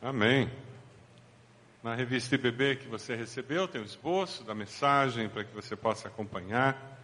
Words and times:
Amém. 0.00 0.48
Na 1.82 1.92
revista 1.92 2.36
IBB 2.36 2.76
que 2.76 2.86
você 2.86 3.16
recebeu, 3.16 3.66
tem 3.66 3.80
o 3.80 3.84
esboço 3.84 4.44
da 4.44 4.54
mensagem 4.54 5.28
para 5.28 5.42
que 5.42 5.52
você 5.52 5.74
possa 5.74 6.06
acompanhar. 6.06 7.00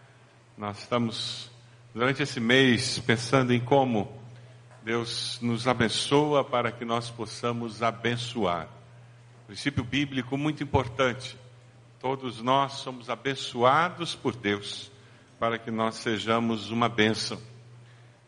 Nós 0.56 0.78
estamos, 0.78 1.50
durante 1.92 2.22
esse 2.22 2.38
mês, 2.38 3.00
pensando 3.00 3.52
em 3.52 3.58
como 3.58 4.16
Deus 4.84 5.40
nos 5.42 5.66
abençoa 5.66 6.44
para 6.44 6.70
que 6.70 6.84
nós 6.84 7.10
possamos 7.10 7.82
abençoar. 7.82 8.68
Princípio 9.48 9.82
bíblico 9.82 10.38
muito 10.38 10.62
importante. 10.62 11.36
Todos 11.98 12.40
nós 12.40 12.74
somos 12.74 13.10
abençoados 13.10 14.14
por 14.14 14.36
Deus 14.36 14.92
para 15.40 15.58
que 15.58 15.72
nós 15.72 15.96
sejamos 15.96 16.70
uma 16.70 16.88
bênção. 16.88 17.42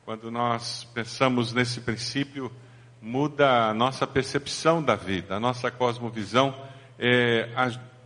Quando 0.04 0.28
nós 0.28 0.82
pensamos 0.92 1.52
nesse 1.52 1.80
princípio, 1.80 2.50
muda 3.00 3.68
a 3.68 3.74
nossa 3.74 4.06
percepção 4.06 4.82
da 4.82 4.94
vida, 4.94 5.36
a 5.36 5.40
nossa 5.40 5.70
cosmovisão 5.70 6.54
é 6.98 7.50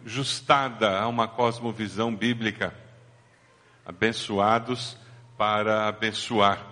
ajustada 0.05 0.99
a 0.99 1.07
uma 1.09 1.29
cosmovisão 1.29 2.15
bíblica. 2.15 2.75
Abençoados 3.85 4.97
para 5.37 5.89
abençoar. 5.89 6.67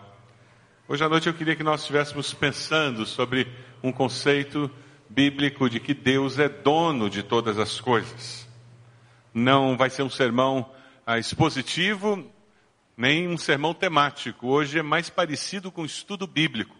Hoje 0.86 1.04
à 1.04 1.08
noite 1.08 1.26
eu 1.26 1.34
queria 1.34 1.56
que 1.56 1.62
nós 1.62 1.80
estivéssemos 1.80 2.32
pensando 2.34 3.04
sobre 3.06 3.46
um 3.82 3.92
conceito 3.92 4.70
bíblico 5.08 5.68
de 5.68 5.80
que 5.80 5.94
Deus 5.94 6.38
é 6.38 6.48
dono 6.48 7.08
de 7.08 7.22
todas 7.22 7.58
as 7.58 7.80
coisas. 7.80 8.48
Não 9.32 9.76
vai 9.76 9.90
ser 9.90 10.02
um 10.02 10.10
sermão 10.10 10.70
ah, 11.06 11.18
expositivo, 11.18 12.30
nem 12.96 13.28
um 13.28 13.38
sermão 13.38 13.72
temático. 13.72 14.48
Hoje 14.48 14.78
é 14.78 14.82
mais 14.82 15.08
parecido 15.08 15.70
com 15.70 15.82
um 15.82 15.86
estudo 15.86 16.26
bíblico. 16.26 16.77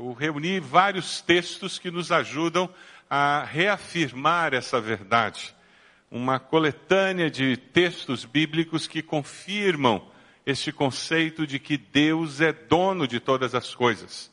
Eu 0.00 0.12
reuni 0.12 0.60
vários 0.60 1.20
textos 1.20 1.76
que 1.76 1.90
nos 1.90 2.12
ajudam 2.12 2.70
a 3.10 3.42
reafirmar 3.42 4.54
essa 4.54 4.80
verdade. 4.80 5.52
Uma 6.08 6.38
coletânea 6.38 7.28
de 7.28 7.56
textos 7.56 8.24
bíblicos 8.24 8.86
que 8.86 9.02
confirmam 9.02 10.08
este 10.46 10.70
conceito 10.70 11.44
de 11.44 11.58
que 11.58 11.76
Deus 11.76 12.40
é 12.40 12.52
dono 12.52 13.08
de 13.08 13.18
todas 13.18 13.56
as 13.56 13.74
coisas. 13.74 14.30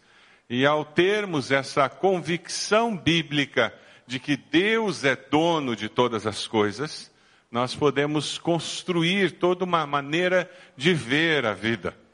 E 0.47 0.67
ao 0.67 0.85
termos 0.85 1.49
essa 1.49 1.89
convicção 1.89 2.95
bíblica 2.95 3.73
de 4.05 4.19
que 4.19 4.37
Deus 4.37 5.03
é 5.03 5.15
dono 5.15 5.75
de 5.75 5.89
todas 5.89 6.27
as 6.27 6.45
coisas, 6.45 7.11
nós 7.49 7.73
podemos 7.73 8.37
construir 8.37 9.31
toda 9.39 9.65
uma 9.65 9.87
maneira 9.87 10.47
de 10.77 10.93
ver 10.93 11.43
a 11.43 11.55
vida. 11.55 12.04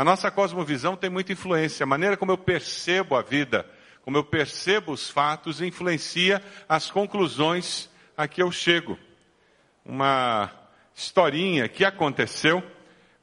A 0.00 0.04
nossa 0.04 0.30
cosmovisão 0.30 0.96
tem 0.96 1.10
muita 1.10 1.34
influência. 1.34 1.84
A 1.84 1.86
maneira 1.86 2.16
como 2.16 2.32
eu 2.32 2.38
percebo 2.38 3.14
a 3.14 3.20
vida, 3.20 3.66
como 4.00 4.16
eu 4.16 4.24
percebo 4.24 4.92
os 4.92 5.10
fatos, 5.10 5.60
influencia 5.60 6.42
as 6.66 6.90
conclusões 6.90 7.90
a 8.16 8.26
que 8.26 8.42
eu 8.42 8.50
chego. 8.50 8.98
Uma 9.84 10.50
historinha 10.94 11.68
que 11.68 11.84
aconteceu 11.84 12.62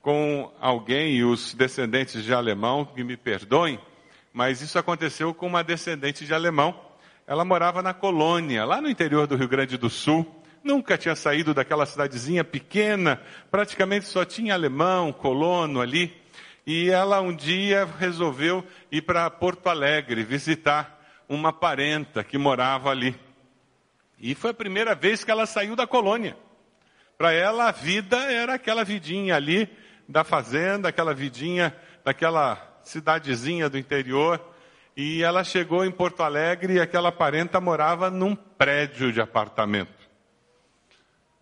com 0.04 0.54
alguém 0.62 1.16
e 1.16 1.24
os 1.24 1.56
descendentes 1.56 2.24
de 2.24 2.32
alemão, 2.32 2.86
que 2.86 3.04
me 3.04 3.18
perdoem, 3.18 3.80
mas 4.32 4.62
isso 4.62 4.78
aconteceu 4.78 5.34
com 5.34 5.48
uma 5.48 5.64
descendente 5.64 6.28
de 6.28 6.34
alemão. 6.36 6.80
Ela 7.26 7.44
morava 7.44 7.82
na 7.82 7.92
colônia, 7.96 8.66
lá 8.66 8.80
no 8.80 8.88
interior 8.88 9.26
do 9.26 9.36
Rio 9.36 9.48
Grande 9.48 9.80
do 9.80 9.90
Sul. 9.90 10.44
Nunca 10.64 10.96
tinha 10.96 11.16
saído 11.16 11.56
daquela 11.56 11.88
cidadezinha 11.88 12.44
pequena, 12.44 13.20
praticamente 13.50 14.06
só 14.06 14.24
tinha 14.24 14.54
alemão, 14.54 15.12
colono 15.12 15.82
ali. 15.82 16.27
E 16.68 16.90
ela 16.90 17.22
um 17.22 17.34
dia 17.34 17.86
resolveu 17.98 18.62
ir 18.92 19.02
para 19.04 19.30
Porto 19.30 19.70
Alegre 19.70 20.22
visitar 20.22 21.02
uma 21.30 21.54
parenta 21.54 22.26
que 22.26 22.38
morava 22.38 22.90
ali. 22.90 23.18
E 24.20 24.36
foi 24.36 24.52
a 24.52 24.54
primeira 24.54 24.94
vez 24.94 25.24
que 25.24 25.32
ela 25.32 25.46
saiu 25.46 25.78
da 25.78 25.88
colônia. 25.88 26.36
Para 27.18 27.32
ela 27.32 27.70
a 27.70 27.72
vida 27.72 28.18
era 28.18 28.56
aquela 28.56 28.84
vidinha 28.84 29.38
ali 29.38 29.70
da 30.10 30.26
fazenda, 30.26 30.90
aquela 30.90 31.14
vidinha 31.14 31.74
daquela 32.04 32.80
cidadezinha 32.84 33.70
do 33.70 33.78
interior. 33.78 34.54
E 34.94 35.24
ela 35.24 35.46
chegou 35.46 35.86
em 35.86 35.92
Porto 35.92 36.22
Alegre 36.22 36.74
e 36.74 36.82
aquela 36.82 37.14
parenta 37.14 37.62
morava 37.62 38.10
num 38.10 38.36
prédio 38.36 39.14
de 39.14 39.22
apartamento. 39.22 39.94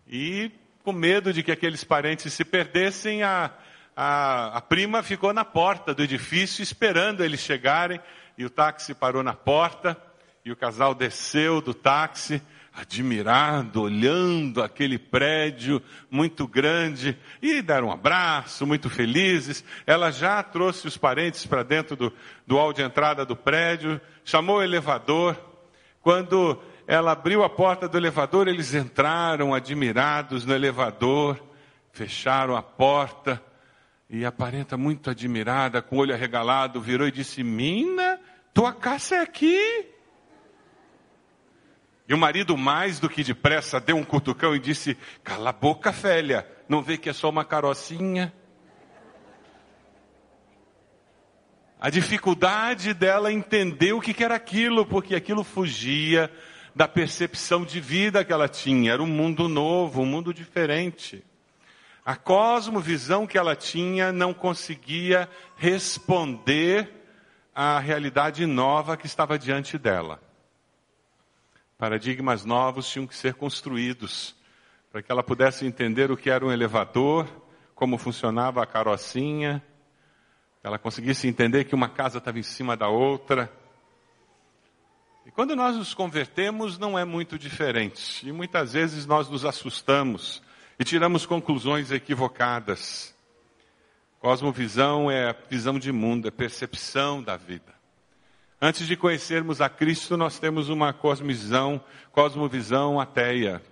E 0.06 0.52
com 0.84 0.92
medo 0.92 1.32
de 1.32 1.42
que 1.42 1.50
aqueles 1.50 1.82
parentes 1.82 2.32
se 2.32 2.44
perdessem, 2.44 3.24
a, 3.24 3.50
a, 3.96 4.58
a 4.58 4.60
prima 4.60 5.02
ficou 5.02 5.32
na 5.32 5.44
porta 5.44 5.94
do 5.94 6.02
edifício 6.02 6.62
esperando 6.62 7.24
eles 7.24 7.40
chegarem, 7.40 7.98
e 8.36 8.44
o 8.44 8.50
táxi 8.50 8.94
parou 8.94 9.22
na 9.22 9.32
porta, 9.32 9.96
e 10.44 10.52
o 10.52 10.56
casal 10.56 10.94
desceu 10.94 11.62
do 11.62 11.72
táxi, 11.72 12.42
admirado, 12.74 13.80
olhando 13.80 14.62
aquele 14.62 14.98
prédio 14.98 15.82
muito 16.10 16.46
grande, 16.46 17.18
e 17.40 17.62
deram 17.62 17.88
um 17.88 17.90
abraço, 17.90 18.66
muito 18.66 18.90
felizes. 18.90 19.64
Ela 19.86 20.10
já 20.10 20.42
trouxe 20.42 20.86
os 20.86 20.98
parentes 20.98 21.46
para 21.46 21.62
dentro 21.62 21.96
do, 21.96 22.12
do 22.46 22.56
hall 22.56 22.74
de 22.74 22.82
entrada 22.82 23.24
do 23.24 23.34
prédio, 23.34 23.98
chamou 24.22 24.58
o 24.58 24.62
elevador. 24.62 25.34
Quando 26.02 26.62
ela 26.86 27.12
abriu 27.12 27.42
a 27.42 27.48
porta 27.48 27.88
do 27.88 27.96
elevador, 27.96 28.46
eles 28.46 28.74
entraram 28.74 29.54
admirados 29.54 30.44
no 30.44 30.54
elevador, 30.54 31.42
fecharam 31.92 32.54
a 32.54 32.62
porta, 32.62 33.42
e 34.08 34.24
a 34.24 34.30
parenta, 34.30 34.76
muito 34.76 35.10
admirada, 35.10 35.82
com 35.82 35.96
o 35.96 35.98
olho 35.98 36.14
arregalado, 36.14 36.80
virou 36.80 37.08
e 37.08 37.12
disse: 37.12 37.42
Mina, 37.42 38.20
tua 38.54 38.72
casa 38.72 39.16
é 39.16 39.20
aqui. 39.20 39.86
E 42.08 42.14
o 42.14 42.18
marido, 42.18 42.56
mais 42.56 43.00
do 43.00 43.08
que 43.08 43.24
depressa, 43.24 43.80
deu 43.80 43.96
um 43.96 44.04
cutucão 44.04 44.54
e 44.54 44.60
disse: 44.60 44.96
Cala 45.24 45.50
a 45.50 45.52
boca, 45.52 45.90
velha, 45.90 46.46
não 46.68 46.80
vê 46.82 46.96
que 46.96 47.08
é 47.08 47.12
só 47.12 47.28
uma 47.28 47.44
carocinha? 47.44 48.32
A 51.80 51.90
dificuldade 51.90 52.94
dela 52.94 53.32
entender 53.32 53.92
o 53.92 54.00
que 54.00 54.22
era 54.22 54.36
aquilo, 54.36 54.86
porque 54.86 55.14
aquilo 55.16 55.42
fugia 55.42 56.30
da 56.74 56.86
percepção 56.86 57.64
de 57.64 57.80
vida 57.80 58.24
que 58.24 58.32
ela 58.32 58.48
tinha. 58.48 58.92
Era 58.92 59.02
um 59.02 59.06
mundo 59.06 59.48
novo, 59.48 60.00
um 60.00 60.06
mundo 60.06 60.32
diferente. 60.32 61.24
A 62.06 62.14
cosmovisão 62.14 63.26
que 63.26 63.36
ela 63.36 63.56
tinha 63.56 64.12
não 64.12 64.32
conseguia 64.32 65.28
responder 65.56 66.88
à 67.52 67.80
realidade 67.80 68.46
nova 68.46 68.96
que 68.96 69.06
estava 69.06 69.36
diante 69.36 69.76
dela. 69.76 70.22
Paradigmas 71.76 72.44
novos 72.44 72.88
tinham 72.88 73.08
que 73.08 73.16
ser 73.16 73.34
construídos 73.34 74.36
para 74.92 75.02
que 75.02 75.10
ela 75.10 75.24
pudesse 75.24 75.66
entender 75.66 76.12
o 76.12 76.16
que 76.16 76.30
era 76.30 76.46
um 76.46 76.52
elevador, 76.52 77.26
como 77.74 77.98
funcionava 77.98 78.62
a 78.62 78.66
carocinha, 78.66 79.60
ela 80.62 80.78
conseguisse 80.78 81.26
entender 81.26 81.64
que 81.64 81.74
uma 81.74 81.88
casa 81.88 82.18
estava 82.18 82.38
em 82.38 82.42
cima 82.44 82.76
da 82.76 82.88
outra. 82.88 83.52
E 85.26 85.30
quando 85.32 85.56
nós 85.56 85.76
nos 85.76 85.92
convertemos, 85.92 86.78
não 86.78 86.96
é 86.96 87.04
muito 87.04 87.36
diferente. 87.36 88.28
E 88.28 88.30
muitas 88.30 88.74
vezes 88.74 89.06
nós 89.06 89.28
nos 89.28 89.44
assustamos 89.44 90.40
e 90.78 90.84
tiramos 90.84 91.24
conclusões 91.24 91.90
equivocadas. 91.90 93.14
Cosmovisão 94.18 95.10
é 95.10 95.34
visão 95.48 95.78
de 95.78 95.92
mundo, 95.92 96.28
é 96.28 96.30
percepção 96.30 97.22
da 97.22 97.36
vida. 97.36 97.74
Antes 98.60 98.86
de 98.86 98.96
conhecermos 98.96 99.60
a 99.60 99.68
Cristo, 99.68 100.16
nós 100.16 100.38
temos 100.38 100.68
uma 100.68 100.92
cosmovisão, 100.92 101.80
cosmovisão 102.10 102.98
ateia, 102.98 103.62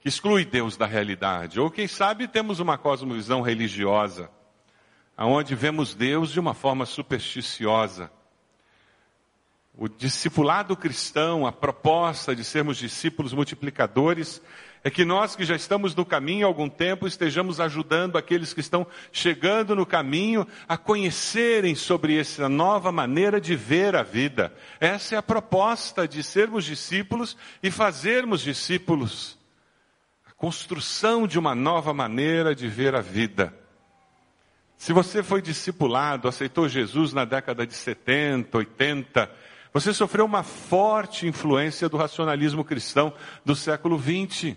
que 0.00 0.08
exclui 0.08 0.44
Deus 0.44 0.76
da 0.76 0.86
realidade. 0.86 1.58
Ou 1.58 1.70
quem 1.70 1.88
sabe 1.88 2.28
temos 2.28 2.60
uma 2.60 2.78
cosmovisão 2.78 3.42
religiosa, 3.42 4.30
aonde 5.16 5.54
vemos 5.56 5.94
Deus 5.94 6.30
de 6.30 6.38
uma 6.38 6.54
forma 6.54 6.86
supersticiosa. 6.86 8.10
O 9.76 9.88
discipulado 9.88 10.76
cristão, 10.76 11.44
a 11.44 11.52
proposta 11.52 12.34
de 12.34 12.44
sermos 12.44 12.78
discípulos 12.78 13.34
multiplicadores, 13.34 14.40
é 14.86 14.90
que 14.90 15.04
nós 15.04 15.34
que 15.34 15.44
já 15.44 15.56
estamos 15.56 15.96
no 15.96 16.06
caminho 16.06 16.46
há 16.46 16.48
algum 16.48 16.68
tempo 16.68 17.08
estejamos 17.08 17.58
ajudando 17.58 18.16
aqueles 18.16 18.54
que 18.54 18.60
estão 18.60 18.86
chegando 19.10 19.74
no 19.74 19.84
caminho 19.84 20.46
a 20.68 20.78
conhecerem 20.78 21.74
sobre 21.74 22.16
essa 22.16 22.48
nova 22.48 22.92
maneira 22.92 23.40
de 23.40 23.56
ver 23.56 23.96
a 23.96 24.04
vida. 24.04 24.54
Essa 24.78 25.16
é 25.16 25.18
a 25.18 25.22
proposta 25.22 26.06
de 26.06 26.22
sermos 26.22 26.64
discípulos 26.64 27.36
e 27.60 27.68
fazermos 27.68 28.42
discípulos. 28.42 29.36
A 30.24 30.30
construção 30.30 31.26
de 31.26 31.36
uma 31.36 31.52
nova 31.52 31.92
maneira 31.92 32.54
de 32.54 32.68
ver 32.68 32.94
a 32.94 33.00
vida. 33.00 33.52
Se 34.76 34.92
você 34.92 35.20
foi 35.20 35.42
discipulado, 35.42 36.28
aceitou 36.28 36.68
Jesus 36.68 37.12
na 37.12 37.24
década 37.24 37.66
de 37.66 37.74
70, 37.74 38.56
80, 38.56 39.30
você 39.72 39.92
sofreu 39.92 40.24
uma 40.24 40.44
forte 40.44 41.26
influência 41.26 41.88
do 41.88 41.96
racionalismo 41.96 42.64
cristão 42.64 43.12
do 43.44 43.56
século 43.56 44.00
XX. 44.00 44.56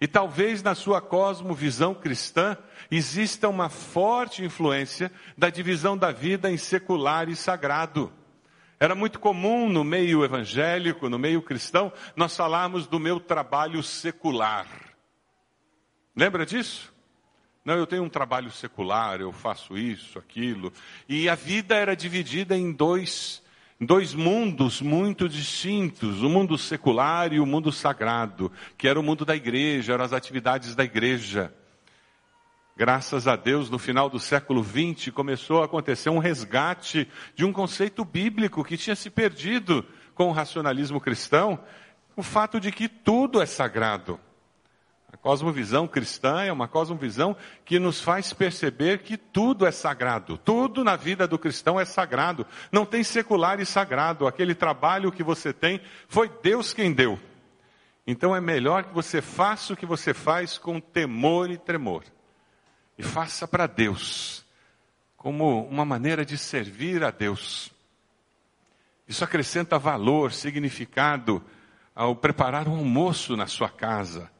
E 0.00 0.06
talvez 0.06 0.62
na 0.62 0.74
sua 0.74 1.00
cosmovisão 1.00 1.94
cristã 1.94 2.56
exista 2.90 3.48
uma 3.48 3.68
forte 3.68 4.44
influência 4.44 5.10
da 5.36 5.48
divisão 5.48 5.96
da 5.96 6.12
vida 6.12 6.50
em 6.50 6.56
secular 6.56 7.28
e 7.28 7.36
sagrado. 7.36 8.12
Era 8.78 8.94
muito 8.94 9.18
comum 9.18 9.70
no 9.70 9.82
meio 9.82 10.22
evangélico, 10.22 11.08
no 11.08 11.18
meio 11.18 11.40
cristão, 11.40 11.90
nós 12.14 12.36
falarmos 12.36 12.86
do 12.86 13.00
meu 13.00 13.18
trabalho 13.18 13.82
secular. 13.82 14.66
Lembra 16.14 16.44
disso? 16.44 16.94
Não, 17.64 17.74
eu 17.74 17.86
tenho 17.86 18.04
um 18.04 18.08
trabalho 18.08 18.50
secular, 18.50 19.20
eu 19.20 19.32
faço 19.32 19.76
isso, 19.78 20.18
aquilo. 20.18 20.72
E 21.08 21.28
a 21.28 21.34
vida 21.34 21.74
era 21.74 21.96
dividida 21.96 22.56
em 22.56 22.70
dois, 22.70 23.42
dois 23.80 24.14
mundos 24.14 24.80
muito 24.80 25.28
distintos: 25.28 26.22
o 26.22 26.28
mundo 26.28 26.56
secular 26.56 27.32
e 27.32 27.40
o 27.40 27.46
mundo 27.46 27.70
sagrado, 27.70 28.50
que 28.76 28.88
era 28.88 28.98
o 28.98 29.02
mundo 29.02 29.24
da 29.24 29.36
igreja, 29.36 29.92
eram 29.92 30.04
as 30.04 30.12
atividades 30.12 30.74
da 30.74 30.84
igreja. 30.84 31.54
Graças 32.76 33.26
a 33.26 33.36
Deus, 33.36 33.70
no 33.70 33.78
final 33.78 34.10
do 34.10 34.20
século 34.20 34.62
XX, 34.62 35.10
começou 35.10 35.62
a 35.62 35.64
acontecer 35.64 36.10
um 36.10 36.18
resgate 36.18 37.08
de 37.34 37.42
um 37.42 37.52
conceito 37.52 38.04
bíblico 38.04 38.62
que 38.62 38.76
tinha 38.76 38.94
se 38.94 39.08
perdido 39.08 39.82
com 40.14 40.28
o 40.28 40.32
racionalismo 40.32 41.00
cristão, 41.00 41.58
o 42.14 42.22
fato 42.22 42.60
de 42.60 42.70
que 42.70 42.86
tudo 42.86 43.40
é 43.40 43.46
sagrado. 43.46 44.20
A 45.16 45.18
cosmovisão 45.18 45.88
cristã 45.88 46.42
é 46.42 46.52
uma 46.52 46.68
cosmovisão 46.68 47.34
que 47.64 47.78
nos 47.78 48.02
faz 48.02 48.34
perceber 48.34 48.98
que 48.98 49.16
tudo 49.16 49.64
é 49.64 49.72
sagrado. 49.72 50.36
Tudo 50.36 50.84
na 50.84 50.94
vida 50.94 51.26
do 51.26 51.38
cristão 51.38 51.80
é 51.80 51.86
sagrado. 51.86 52.46
Não 52.70 52.84
tem 52.84 53.02
secular 53.02 53.58
e 53.58 53.64
sagrado. 53.64 54.26
Aquele 54.26 54.54
trabalho 54.54 55.10
que 55.10 55.22
você 55.22 55.54
tem 55.54 55.80
foi 56.06 56.30
Deus 56.42 56.74
quem 56.74 56.92
deu. 56.92 57.18
Então 58.06 58.36
é 58.36 58.42
melhor 58.42 58.84
que 58.84 58.92
você 58.92 59.22
faça 59.22 59.72
o 59.72 59.76
que 59.76 59.86
você 59.86 60.12
faz 60.12 60.58
com 60.58 60.78
temor 60.78 61.50
e 61.50 61.56
tremor. 61.56 62.04
E 62.98 63.02
faça 63.02 63.48
para 63.48 63.66
Deus, 63.66 64.44
como 65.16 65.66
uma 65.66 65.86
maneira 65.86 66.26
de 66.26 66.36
servir 66.36 67.02
a 67.02 67.10
Deus. 67.10 67.72
Isso 69.08 69.24
acrescenta 69.24 69.78
valor, 69.78 70.30
significado 70.30 71.42
ao 71.94 72.14
preparar 72.14 72.68
um 72.68 72.76
almoço 72.76 73.34
na 73.34 73.46
sua 73.46 73.70
casa 73.70 74.30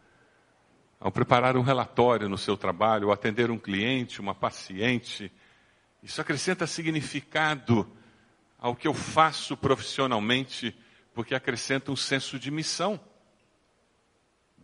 ao 1.06 1.12
preparar 1.12 1.56
um 1.56 1.62
relatório 1.62 2.28
no 2.28 2.36
seu 2.36 2.56
trabalho, 2.56 3.06
ao 3.06 3.12
atender 3.12 3.48
um 3.48 3.56
cliente, 3.56 4.20
uma 4.20 4.34
paciente. 4.34 5.30
Isso 6.02 6.20
acrescenta 6.20 6.66
significado 6.66 7.88
ao 8.58 8.74
que 8.74 8.88
eu 8.88 8.92
faço 8.92 9.56
profissionalmente, 9.56 10.76
porque 11.14 11.32
acrescenta 11.32 11.92
um 11.92 11.96
senso 11.96 12.40
de 12.40 12.50
missão. 12.50 12.98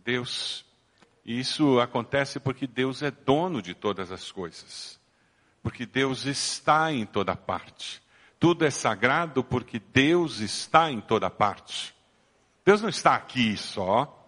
Deus, 0.03 0.65
e 1.23 1.39
isso 1.39 1.79
acontece 1.79 2.41
porque 2.41 2.67
Deus 2.67 3.01
é 3.01 3.09
dono 3.09 3.61
de 3.61 3.73
todas 3.73 4.11
as 4.11 4.29
coisas, 4.29 4.99
porque 5.61 5.85
Deus 5.85 6.25
está 6.25 6.91
em 6.91 7.05
toda 7.05 7.37
parte. 7.37 8.03
Tudo 8.37 8.65
é 8.65 8.69
sagrado 8.69 9.45
porque 9.45 9.79
Deus 9.79 10.41
está 10.41 10.91
em 10.91 10.99
toda 10.99 11.29
parte. 11.29 11.95
Deus 12.65 12.81
não 12.81 12.89
está 12.89 13.15
aqui 13.15 13.55
só. 13.55 14.27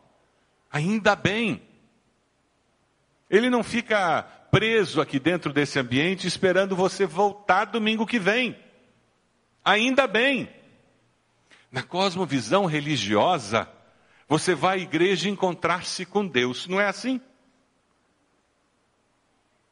Ainda 0.71 1.13
bem. 1.13 1.74
Ele 3.29 3.49
não 3.49 3.63
fica 3.63 4.23
preso 4.51 5.01
aqui 5.01 5.19
dentro 5.19 5.51
desse 5.51 5.79
ambiente 5.79 6.27
esperando 6.27 6.75
você 6.75 7.05
voltar 7.05 7.65
domingo 7.65 8.05
que 8.05 8.19
vem. 8.19 8.57
Ainda 9.63 10.07
bem. 10.07 10.49
Na 11.71 11.83
cosmovisão 11.83 12.65
religiosa, 12.65 13.67
você 14.29 14.55
vai 14.55 14.79
à 14.79 14.81
igreja 14.81 15.29
encontrar-se 15.29 16.05
com 16.05 16.25
Deus, 16.25 16.67
não 16.67 16.79
é 16.79 16.87
assim? 16.87 17.19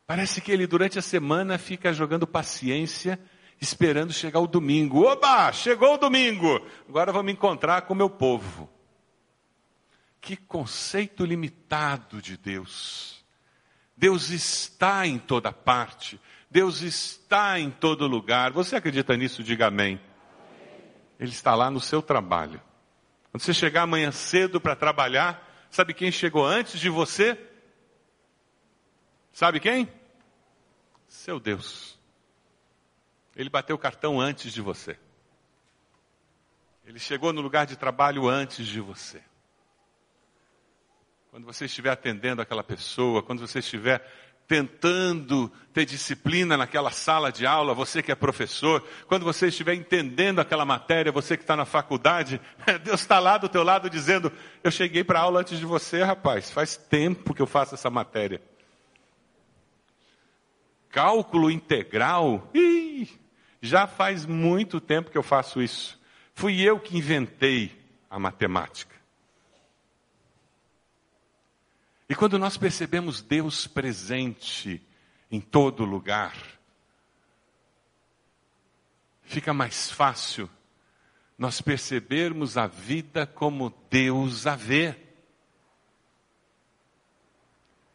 Parece 0.05 0.41
que 0.41 0.51
ele 0.51 0.67
durante 0.67 0.99
a 0.99 1.01
semana 1.01 1.57
fica 1.57 1.93
jogando 1.93 2.27
paciência, 2.27 3.19
esperando 3.61 4.11
chegar 4.11 4.41
o 4.41 4.47
domingo. 4.47 5.05
Oba, 5.05 5.51
chegou 5.53 5.93
o 5.93 5.97
domingo, 5.97 6.59
agora 6.89 7.11
vou 7.11 7.23
me 7.23 7.31
encontrar 7.31 7.83
com 7.83 7.93
o 7.93 7.97
meu 7.97 8.09
povo. 8.09 8.69
Que 10.19 10.35
conceito 10.35 11.25
limitado 11.25 12.21
de 12.21 12.37
Deus. 12.37 13.22
Deus 13.95 14.29
está 14.29 15.05
em 15.05 15.17
toda 15.17 15.51
parte. 15.51 16.19
Deus 16.49 16.81
está 16.81 17.59
em 17.59 17.71
todo 17.71 18.07
lugar. 18.07 18.51
Você 18.51 18.75
acredita 18.75 19.15
nisso? 19.15 19.43
Diga 19.43 19.67
amém. 19.67 19.99
Ele 21.19 21.31
está 21.31 21.55
lá 21.55 21.71
no 21.71 21.79
seu 21.79 22.01
trabalho. 22.01 22.61
Quando 23.31 23.41
você 23.41 23.53
chegar 23.53 23.83
amanhã 23.83 24.11
cedo 24.11 24.59
para 24.59 24.75
trabalhar, 24.75 25.67
sabe 25.69 25.93
quem 25.93 26.11
chegou 26.11 26.45
antes 26.45 26.79
de 26.79 26.89
você? 26.89 27.39
Sabe 29.31 29.59
quem? 29.59 29.91
Seu 31.07 31.39
Deus. 31.39 31.97
Ele 33.35 33.49
bateu 33.49 33.75
o 33.75 33.79
cartão 33.79 34.19
antes 34.19 34.53
de 34.53 34.61
você. 34.61 34.97
Ele 36.85 36.99
chegou 36.99 37.33
no 37.33 37.41
lugar 37.41 37.65
de 37.65 37.75
trabalho 37.75 38.27
antes 38.27 38.67
de 38.67 38.79
você. 38.79 39.23
Quando 41.33 41.45
você 41.45 41.65
estiver 41.65 41.89
atendendo 41.89 42.43
aquela 42.43 42.63
pessoa, 42.63 43.23
quando 43.23 43.39
você 43.39 43.57
estiver 43.57 44.07
tentando 44.47 45.51
ter 45.73 45.83
disciplina 45.83 46.55
naquela 46.55 46.91
sala 46.91 47.31
de 47.31 47.43
aula, 47.43 47.73
você 47.73 48.03
que 48.03 48.11
é 48.11 48.15
professor, 48.15 48.87
quando 49.07 49.25
você 49.25 49.47
estiver 49.47 49.73
entendendo 49.73 50.37
aquela 50.37 50.63
matéria, 50.63 51.11
você 51.11 51.35
que 51.35 51.41
está 51.41 51.55
na 51.55 51.65
faculdade, 51.65 52.39
Deus 52.85 53.01
está 53.01 53.17
lá 53.17 53.39
do 53.39 53.49
teu 53.49 53.63
lado 53.63 53.89
dizendo: 53.89 54.31
Eu 54.63 54.69
cheguei 54.69 55.03
para 55.03 55.17
a 55.17 55.21
aula 55.23 55.39
antes 55.39 55.57
de 55.57 55.65
você, 55.65 56.03
rapaz, 56.03 56.51
faz 56.51 56.77
tempo 56.77 57.33
que 57.33 57.41
eu 57.41 57.47
faço 57.47 57.73
essa 57.73 57.89
matéria. 57.89 58.39
Cálculo 60.91 61.49
integral, 61.49 62.47
ih, 62.53 63.09
já 63.59 63.87
faz 63.87 64.27
muito 64.27 64.79
tempo 64.79 65.09
que 65.09 65.17
eu 65.17 65.23
faço 65.23 65.63
isso. 65.63 65.99
Fui 66.35 66.61
eu 66.61 66.79
que 66.79 66.95
inventei 66.95 67.71
a 68.07 68.19
matemática. 68.19 69.02
E 72.09 72.15
quando 72.15 72.37
nós 72.37 72.57
percebemos 72.57 73.21
Deus 73.21 73.65
presente 73.65 74.81
em 75.31 75.39
todo 75.39 75.85
lugar, 75.85 76.35
fica 79.23 79.53
mais 79.53 79.89
fácil 79.89 80.49
nós 81.37 81.59
percebermos 81.61 82.57
a 82.57 82.67
vida 82.67 83.25
como 83.25 83.73
Deus 83.89 84.45
a 84.45 84.55
vê. 84.55 84.95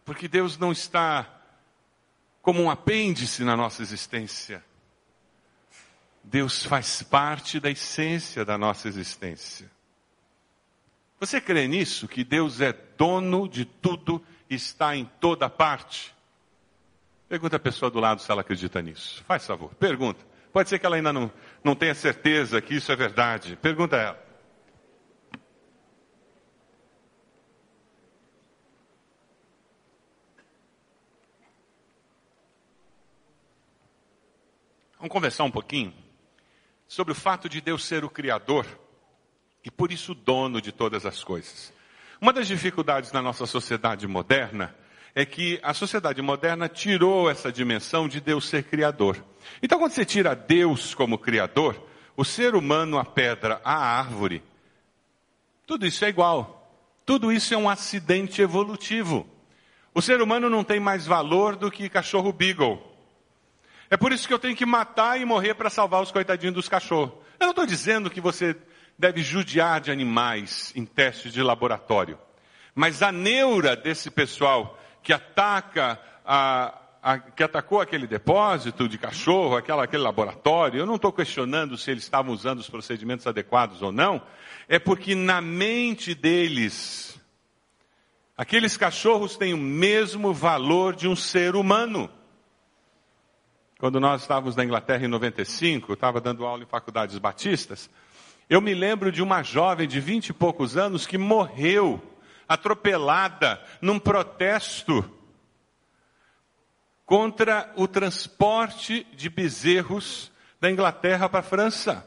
Porque 0.05 0.27
Deus 0.27 0.59
não 0.59 0.73
está 0.73 1.27
como 2.43 2.63
um 2.63 2.71
apêndice 2.71 3.45
na 3.45 3.57
nossa 3.57 3.83
existência. 3.83 4.65
Deus 6.23 6.65
faz 6.65 7.03
parte 7.03 7.61
da 7.61 7.71
essência 7.71 8.45
da 8.45 8.59
nossa 8.59 8.89
existência. 8.89 9.71
Você 11.21 11.41
crê 11.41 11.67
nisso? 11.67 12.07
Que 12.07 12.23
Deus 12.23 12.61
é 12.61 12.73
dono 12.73 13.49
de 13.49 13.65
tudo 13.65 14.25
está 14.49 14.95
em 14.95 15.05
toda 15.21 15.51
parte? 15.51 16.15
Pergunta 17.29 17.57
a 17.57 17.61
pessoa 17.61 17.91
do 17.91 17.99
lado 17.99 18.23
se 18.23 18.31
ela 18.31 18.41
acredita 18.41 18.81
nisso. 18.81 19.23
Faz 19.25 19.45
favor, 19.47 19.75
pergunta. 19.75 20.25
Pode 20.53 20.69
ser 20.69 20.79
que 20.79 20.87
ela 20.87 20.97
ainda 20.97 21.13
não, 21.13 21.31
não 21.63 21.75
tenha 21.75 21.95
certeza 21.95 22.61
que 22.61 22.75
isso 22.75 22.91
é 22.91 22.97
verdade. 22.97 23.57
Pergunta 23.57 23.97
a 23.97 24.01
ela. 24.01 24.29
Vamos 34.99 35.13
conversar 35.13 35.45
um 35.45 35.51
pouquinho 35.51 35.95
sobre 36.89 37.13
o 37.13 37.15
fato 37.15 37.49
de 37.49 37.61
Deus 37.61 37.85
ser 37.85 38.05
o 38.05 38.11
Criador 38.11 38.67
e 39.69 39.71
por 39.71 39.93
isso 39.93 40.15
dono 40.15 40.63
de 40.63 40.73
todas 40.73 41.05
as 41.05 41.23
coisas. 41.23 41.75
Uma 42.19 42.33
das 42.33 42.49
dificuldades 42.49 43.13
na 43.13 43.21
nossa 43.21 43.45
sociedade 43.45 44.09
moderna 44.09 44.75
é 45.15 45.27
que 45.27 45.61
a 45.63 45.75
sociedade 45.75 46.23
moderna 46.23 46.71
tirou 46.71 47.31
essa 47.31 47.53
dimensão 47.53 48.09
de 48.09 48.19
Deus 48.19 48.49
ser 48.49 48.63
criador. 48.63 49.23
Então, 49.63 49.79
quando 49.79 49.93
você 49.93 50.07
tira 50.07 50.35
Deus 50.35 50.95
como 50.95 51.19
criador, 51.19 51.87
o 52.17 52.25
ser 52.25 52.55
humano, 52.55 52.99
a 52.99 53.05
pedra, 53.05 53.61
a 53.63 53.75
árvore, 53.75 54.43
tudo 55.67 55.87
isso 55.87 56.03
é 56.03 56.09
igual. 56.09 56.73
Tudo 57.05 57.31
isso 57.31 57.53
é 57.53 57.57
um 57.59 57.69
acidente 57.69 58.41
evolutivo. 58.41 59.29
O 59.95 60.01
ser 60.01 60.23
humano 60.23 60.49
não 60.49 60.65
tem 60.65 60.81
mais 60.81 61.07
valor 61.07 61.57
do 61.57 61.71
que 61.71 61.91
cachorro 61.91 62.33
beagle. 62.33 62.83
É 63.91 63.99
por 63.99 64.13
isso 64.13 64.27
que 64.27 64.33
eu 64.33 64.39
tenho 64.39 64.57
que 64.57 64.65
matar 64.65 65.21
e 65.21 65.27
morrer 65.27 65.53
para 65.55 65.69
salvar 65.69 66.03
os 66.03 66.11
coitadinhos 66.11 66.55
dos 66.55 66.71
cachorros. 66.71 67.13
Eu 67.39 67.45
não 67.45 67.51
estou 67.51 67.67
dizendo 67.67 68.09
que 68.09 68.21
você 68.21 68.57
deve 68.99 69.23
judiar 69.23 69.81
de 69.81 69.91
animais 69.91 70.73
em 70.75 70.85
testes 70.85 71.33
de 71.33 71.43
laboratório. 71.43 72.19
Mas 72.75 73.03
a 73.03 73.13
neura 73.13 73.77
desse 73.77 74.11
pessoal 74.11 74.79
que 75.03 75.13
ataca 75.13 76.01
a, 76.25 76.79
a, 77.03 77.19
que 77.19 77.43
atacou 77.43 77.81
aquele 77.81 78.07
depósito 78.07 78.89
de 78.89 78.99
cachorro, 78.99 79.57
aquela, 79.57 79.85
aquele 79.85 80.03
laboratório, 80.03 80.81
eu 80.81 80.87
não 80.87 80.97
estou 80.97 81.13
questionando 81.13 81.79
se 81.79 81.91
eles 81.91 82.03
estavam 82.03 82.33
usando 82.33 82.59
os 82.59 82.69
procedimentos 82.69 83.27
adequados 83.27 83.83
ou 83.83 83.93
não, 83.93 84.21
é 84.69 84.79
porque 84.79 85.15
na 85.15 85.41
mente 85.41 86.15
deles, 86.15 87.19
aqueles 88.37 88.77
cachorros 88.77 89.37
têm 89.37 89.55
o 89.55 89.59
mesmo 89.59 90.35
valor 90.35 90.95
de 90.95 91.09
um 91.09 91.17
ser 91.17 91.55
humano. 91.57 92.11
quando 93.79 94.01
nós 94.01 94.23
estávamos 94.23 94.57
na 94.57 94.65
Inglaterra 94.65 95.05
em 95.05 95.09
95, 95.09 95.93
eu 95.93 95.95
estava 95.95 96.21
dando 96.21 96.45
aula 96.45 96.65
em 96.65 96.67
faculdades 96.67 97.17
batistas, 97.17 97.89
eu 98.49 98.61
me 98.61 98.75
lembro 98.75 99.13
de 99.13 99.23
uma 99.23 99.43
jovem 99.43 99.87
de 99.87 100.01
vinte 100.01 100.29
e 100.29 100.33
poucos 100.33 100.77
anos 100.77 101.07
que 101.07 101.19
morreu 101.19 102.03
atropelada 102.49 103.63
num 103.83 103.99
protesto 103.99 105.05
contra 107.05 107.73
o 107.77 107.87
transporte 107.87 109.07
de 109.15 109.29
bezerros 109.29 110.33
da 110.61 110.71
Inglaterra 110.71 111.29
para 111.29 111.41
a 111.41 111.43
França. 111.43 112.07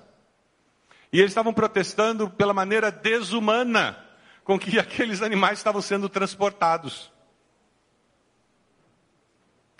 E 1.14 1.20
eles 1.20 1.32
estavam 1.32 1.54
protestando 1.54 2.30
pela 2.30 2.54
maneira 2.54 2.92
desumana 2.92 3.98
com 4.44 4.58
que 4.58 4.78
aqueles 4.80 5.22
animais 5.22 5.60
estavam 5.60 5.82
sendo 5.82 6.10
transportados. 6.10 7.12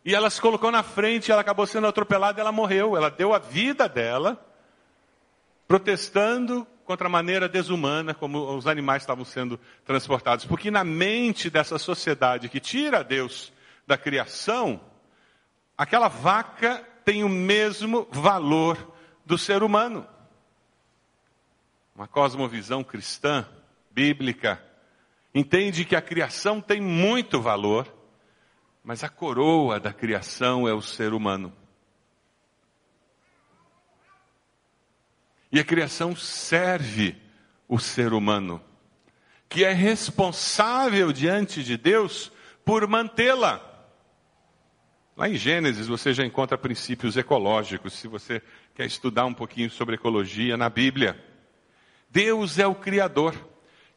E 0.04 0.16
ela 0.16 0.30
se 0.30 0.42
colocou 0.42 0.72
na 0.72 0.84
frente, 0.84 1.32
ela 1.32 1.42
acabou 1.42 1.68
sendo 1.68 1.88
atropelada 1.88 2.42
ela 2.42 2.52
morreu. 2.52 2.98
Ela 2.98 3.10
deu 3.10 3.34
a 3.34 3.40
vida 3.40 3.88
dela, 3.88 4.44
protestando 5.72 6.68
contra 6.84 7.08
a 7.08 7.10
maneira 7.10 7.48
desumana 7.48 8.14
como 8.14 8.58
os 8.58 8.68
animais 8.68 9.04
estavam 9.04 9.24
sendo 9.24 9.58
transportados. 9.86 10.44
Porque 10.44 10.70
na 10.70 10.84
mente 10.84 11.50
dessa 11.50 11.80
sociedade 11.80 12.50
que 12.50 12.60
tira 12.60 13.06
Deus 13.06 13.54
da 13.88 13.98
criação, 13.98 14.82
aquela 15.78 16.10
vaca 16.10 16.86
tem 17.06 17.24
o 17.24 17.30
mesmo 17.30 18.06
valor 18.12 18.94
do 19.26 19.38
ser 19.38 19.64
humano. 19.64 20.06
Uma 21.96 22.06
cosmovisão 22.06 22.84
cristã, 22.84 23.48
bíblica, 23.90 24.62
entende 25.34 25.86
que 25.86 25.96
a 25.96 26.02
criação 26.02 26.60
tem 26.60 26.82
muito 26.82 27.40
valor 27.40 27.88
mas 28.84 29.04
a 29.04 29.10
coroa 29.10 29.80
da 29.80 29.94
criação 29.94 30.68
é 30.68 30.74
o 30.74 30.82
ser 30.82 31.14
humano. 31.14 31.54
E 35.52 35.60
a 35.60 35.64
criação 35.64 36.16
serve 36.16 37.16
o 37.68 37.78
ser 37.78 38.14
humano, 38.14 38.62
que 39.48 39.64
é 39.64 39.74
responsável 39.74 41.12
diante 41.12 41.64
de 41.64 41.78
Deus 41.78 42.32
por 42.66 42.88
mantê-la. 42.88 43.62
Lá 45.16 45.30
em 45.30 45.36
Gênesis 45.36 45.88
você 45.88 46.14
já 46.14 46.26
encontra 46.26 46.58
princípios 46.58 47.16
ecológicos, 47.16 47.94
se 47.94 48.08
você 48.08 48.42
quer 48.74 48.86
estudar 48.86 49.26
um 49.26 49.34
pouquinho 49.34 49.70
sobre 49.70 49.96
ecologia 49.96 50.58
na 50.58 50.70
Bíblia. 50.70 51.24
Deus 52.10 52.58
é 52.58 52.66
o 52.66 52.74
Criador. 52.74 53.36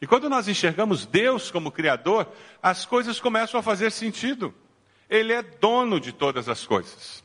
E 0.02 0.06
quando 0.06 0.28
nós 0.28 0.48
enxergamos 0.48 1.06
Deus 1.06 1.50
como 1.50 1.72
Criador, 1.72 2.30
as 2.62 2.84
coisas 2.84 3.18
começam 3.18 3.58
a 3.58 3.62
fazer 3.62 3.90
sentido. 3.90 4.54
Ele 5.08 5.32
é 5.32 5.42
dono 5.42 5.98
de 5.98 6.12
todas 6.12 6.48
as 6.48 6.66
coisas. 6.66 7.23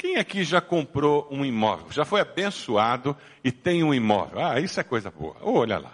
Quem 0.00 0.16
aqui 0.16 0.44
já 0.44 0.62
comprou 0.62 1.28
um 1.30 1.44
imóvel? 1.44 1.92
Já 1.92 2.06
foi 2.06 2.22
abençoado 2.22 3.14
e 3.44 3.52
tem 3.52 3.84
um 3.84 3.92
imóvel? 3.92 4.42
Ah, 4.42 4.58
isso 4.58 4.80
é 4.80 4.82
coisa 4.82 5.10
boa. 5.10 5.36
Olha 5.42 5.78
lá. 5.78 5.92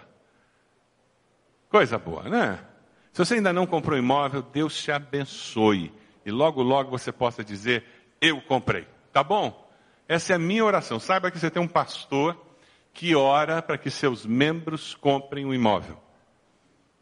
Coisa 1.69 1.97
boa, 1.97 2.23
né? 2.23 2.57
Se 3.11 3.25
você 3.25 3.33
ainda 3.33 3.51
não 3.51 3.67
comprou 3.67 3.97
imóvel, 3.97 4.41
Deus 4.41 4.81
te 4.81 4.93
abençoe. 4.93 5.91
E 6.25 6.31
logo, 6.31 6.63
logo 6.63 6.89
você 6.89 7.11
possa 7.11 7.43
dizer: 7.43 7.83
Eu 8.21 8.39
comprei. 8.39 8.87
Tá 9.11 9.21
bom? 9.21 9.69
Essa 10.07 10.31
é 10.31 10.35
a 10.37 10.39
minha 10.39 10.63
oração. 10.63 11.01
Saiba 11.01 11.29
que 11.29 11.37
você 11.37 11.51
tem 11.51 11.61
um 11.61 11.67
pastor 11.67 12.41
que 12.93 13.13
ora 13.13 13.61
para 13.61 13.77
que 13.77 13.89
seus 13.89 14.25
membros 14.25 14.95
comprem 14.95 15.45
um 15.45 15.53
imóvel. 15.53 16.01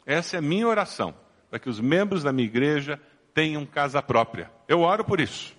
Essa 0.04 0.34
é 0.34 0.38
a 0.40 0.42
minha 0.42 0.66
oração. 0.66 1.14
Para 1.50 1.60
que 1.60 1.68
os 1.68 1.78
membros 1.78 2.24
da 2.24 2.32
minha 2.32 2.48
igreja 2.48 3.00
tenham 3.32 3.64
casa 3.64 4.02
própria. 4.02 4.50
Eu 4.66 4.80
oro 4.80 5.04
por 5.04 5.20
isso. 5.20 5.54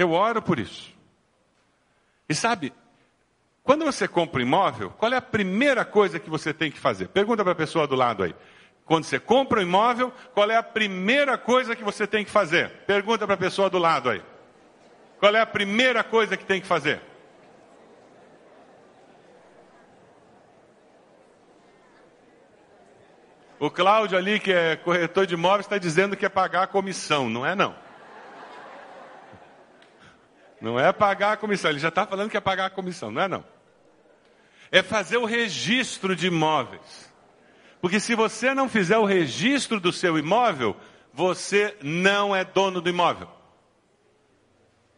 Eu 0.00 0.12
oro 0.12 0.40
por 0.40 0.58
isso. 0.58 0.90
E 2.26 2.34
sabe, 2.34 2.72
quando 3.62 3.84
você 3.84 4.08
compra 4.08 4.40
um 4.40 4.46
imóvel, 4.46 4.88
qual 4.92 5.12
é 5.12 5.16
a 5.18 5.20
primeira 5.20 5.84
coisa 5.84 6.18
que 6.18 6.30
você 6.30 6.54
tem 6.54 6.70
que 6.70 6.78
fazer? 6.78 7.08
Pergunta 7.08 7.42
para 7.44 7.52
a 7.52 7.54
pessoa 7.54 7.86
do 7.86 7.94
lado 7.94 8.22
aí. 8.22 8.34
Quando 8.86 9.04
você 9.04 9.20
compra 9.20 9.60
um 9.60 9.62
imóvel, 9.62 10.10
qual 10.32 10.50
é 10.50 10.56
a 10.56 10.62
primeira 10.62 11.36
coisa 11.36 11.76
que 11.76 11.84
você 11.84 12.06
tem 12.06 12.24
que 12.24 12.30
fazer? 12.30 12.70
Pergunta 12.86 13.26
para 13.26 13.34
a 13.34 13.36
pessoa 13.36 13.68
do 13.68 13.76
lado 13.76 14.08
aí. 14.08 14.22
Qual 15.18 15.36
é 15.36 15.40
a 15.42 15.44
primeira 15.44 16.02
coisa 16.02 16.34
que 16.34 16.46
tem 16.46 16.62
que 16.62 16.66
fazer? 16.66 17.02
O 23.58 23.70
Cláudio 23.70 24.16
ali, 24.16 24.40
que 24.40 24.50
é 24.50 24.76
corretor 24.76 25.26
de 25.26 25.34
imóveis, 25.34 25.66
está 25.66 25.76
dizendo 25.76 26.16
que 26.16 26.24
é 26.24 26.30
pagar 26.30 26.62
a 26.62 26.66
comissão. 26.66 27.28
Não 27.28 27.44
é 27.44 27.54
não. 27.54 27.89
Não 30.60 30.78
é 30.78 30.92
pagar 30.92 31.32
a 31.32 31.36
comissão. 31.36 31.70
Ele 31.70 31.78
já 31.78 31.88
está 31.88 32.06
falando 32.06 32.30
que 32.30 32.36
é 32.36 32.40
pagar 32.40 32.66
a 32.66 32.70
comissão. 32.70 33.10
Não 33.10 33.22
é 33.22 33.28
não. 33.28 33.44
É 34.70 34.82
fazer 34.82 35.16
o 35.16 35.24
registro 35.24 36.14
de 36.14 36.26
imóveis. 36.26 37.10
Porque 37.80 37.98
se 37.98 38.14
você 38.14 38.52
não 38.52 38.68
fizer 38.68 38.98
o 38.98 39.04
registro 39.04 39.80
do 39.80 39.92
seu 39.92 40.18
imóvel, 40.18 40.76
você 41.12 41.76
não 41.82 42.36
é 42.36 42.44
dono 42.44 42.80
do 42.80 42.90
imóvel. 42.90 43.39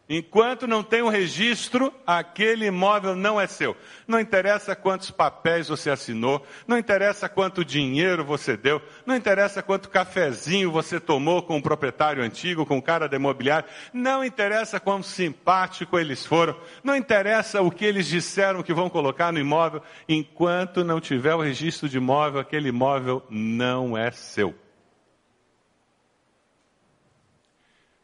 Enquanto 0.09 0.67
não 0.67 0.83
tem 0.83 1.01
o 1.01 1.07
um 1.07 1.09
registro, 1.09 1.93
aquele 2.05 2.67
imóvel 2.67 3.15
não 3.15 3.41
é 3.41 3.47
seu. 3.47 3.77
Não 4.07 4.19
interessa 4.19 4.75
quantos 4.75 5.13
papéis 5.13 5.69
você 5.69 5.91
assinou, 5.91 6.45
não 6.67 6.77
interessa 6.77 7.29
quanto 7.29 7.65
dinheiro 7.65 8.25
você 8.25 8.57
deu, 8.57 8.83
não 9.07 9.15
interessa 9.15 9.63
quanto 9.63 9.89
cafezinho 9.89 10.73
você 10.73 10.99
tomou 10.99 11.43
com 11.43 11.57
o 11.57 11.63
proprietário 11.63 12.23
antigo, 12.23 12.67
com 12.67 12.79
o 12.79 12.83
cara 12.83 13.09
da 13.09 13.17
imobiliária, 13.17 13.69
não 13.93 14.25
interessa 14.25 14.81
quão 14.81 15.03
simpático 15.03 15.97
eles 15.97 16.27
foram, 16.27 16.57
não 16.83 16.97
interessa 16.97 17.63
o 17.63 17.71
que 17.71 17.85
eles 17.85 18.07
disseram 18.07 18.63
que 18.63 18.75
vão 18.75 18.91
colocar 18.91 19.33
no 19.33 19.39
imóvel, 19.39 19.83
enquanto 20.09 20.85
não 20.85 21.01
tiver 21.01 21.35
o 21.35 21.41
registro 21.41 21.89
de 21.89 21.99
imóvel, 21.99 22.41
aquele 22.41 22.71
imóvel 22.71 23.23
não 23.31 23.97
é 23.97 24.11
seu. 24.11 24.62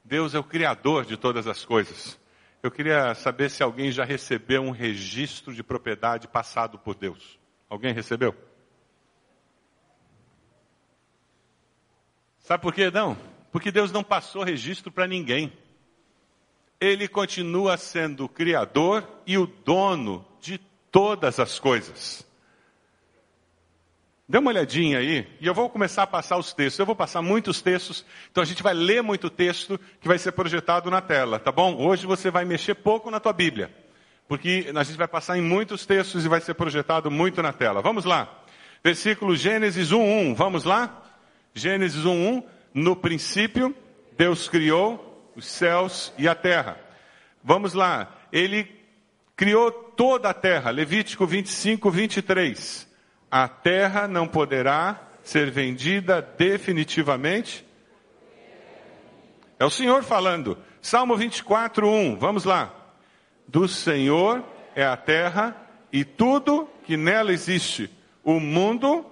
Deus 0.08 0.34
é 0.34 0.38
o 0.38 0.44
Criador 0.44 1.04
de 1.04 1.18
todas 1.18 1.46
as 1.46 1.66
coisas. 1.66 2.18
Eu 2.62 2.70
queria 2.70 3.14
saber 3.14 3.50
se 3.50 3.62
alguém 3.62 3.92
já 3.92 4.04
recebeu 4.04 4.62
um 4.62 4.70
registro 4.70 5.54
de 5.54 5.62
propriedade 5.62 6.26
passado 6.26 6.78
por 6.78 6.94
Deus. 6.94 7.38
Alguém 7.68 7.92
recebeu? 7.92 8.34
Sabe 12.38 12.62
por 12.62 12.72
quê? 12.72 12.90
Não. 12.90 13.18
Porque 13.52 13.70
Deus 13.70 13.92
não 13.92 14.02
passou 14.02 14.42
registro 14.42 14.90
para 14.90 15.06
ninguém. 15.06 15.52
Ele 16.80 17.06
continua 17.06 17.76
sendo 17.76 18.24
o 18.24 18.28
Criador 18.28 19.06
e 19.26 19.36
o 19.36 19.46
dono 19.46 20.26
de 20.40 20.56
todas 20.90 21.38
as 21.38 21.58
coisas. 21.58 22.26
Dê 24.30 24.36
uma 24.36 24.50
olhadinha 24.50 24.98
aí, 24.98 25.26
e 25.40 25.46
eu 25.46 25.54
vou 25.54 25.70
começar 25.70 26.02
a 26.02 26.06
passar 26.06 26.36
os 26.36 26.52
textos. 26.52 26.78
Eu 26.78 26.84
vou 26.84 26.94
passar 26.94 27.22
muitos 27.22 27.62
textos, 27.62 28.04
então 28.30 28.42
a 28.42 28.46
gente 28.46 28.62
vai 28.62 28.74
ler 28.74 29.02
muito 29.02 29.30
texto 29.30 29.80
que 30.02 30.06
vai 30.06 30.18
ser 30.18 30.32
projetado 30.32 30.90
na 30.90 31.00
tela, 31.00 31.38
tá 31.38 31.50
bom? 31.50 31.74
Hoje 31.76 32.06
você 32.06 32.30
vai 32.30 32.44
mexer 32.44 32.74
pouco 32.74 33.10
na 33.10 33.18
tua 33.18 33.32
Bíblia, 33.32 33.74
porque 34.28 34.70
a 34.76 34.82
gente 34.82 34.98
vai 34.98 35.08
passar 35.08 35.38
em 35.38 35.40
muitos 35.40 35.86
textos 35.86 36.26
e 36.26 36.28
vai 36.28 36.42
ser 36.42 36.52
projetado 36.52 37.10
muito 37.10 37.40
na 37.40 37.54
tela. 37.54 37.80
Vamos 37.80 38.04
lá. 38.04 38.44
Versículo 38.84 39.34
Gênesis 39.34 39.92
1:1. 39.92 40.34
Vamos 40.34 40.64
lá? 40.64 41.02
Gênesis 41.54 42.04
1:1. 42.04 42.44
No 42.74 42.94
princípio, 42.94 43.74
Deus 44.14 44.46
criou 44.46 45.32
os 45.34 45.46
céus 45.46 46.12
e 46.18 46.28
a 46.28 46.34
terra. 46.34 46.78
Vamos 47.42 47.72
lá. 47.72 48.14
Ele 48.30 48.70
criou 49.34 49.72
toda 49.72 50.28
a 50.28 50.34
terra. 50.34 50.70
Levítico 50.70 51.26
25, 51.26 51.90
23 51.90 52.87
a 53.30 53.46
terra 53.48 54.08
não 54.08 54.26
poderá 54.26 55.00
ser 55.22 55.50
vendida 55.50 56.22
definitivamente? 56.22 57.66
É 59.58 59.64
o 59.64 59.70
Senhor 59.70 60.02
falando. 60.02 60.56
Salmo 60.80 61.16
24, 61.16 61.88
1. 61.88 62.16
Vamos 62.16 62.44
lá. 62.44 62.72
Do 63.46 63.66
Senhor 63.66 64.44
é 64.74 64.84
a 64.84 64.96
terra 64.96 65.56
e 65.92 66.04
tudo 66.04 66.68
que 66.84 66.96
nela 66.96 67.32
existe. 67.32 67.90
O 68.22 68.38
mundo. 68.38 69.04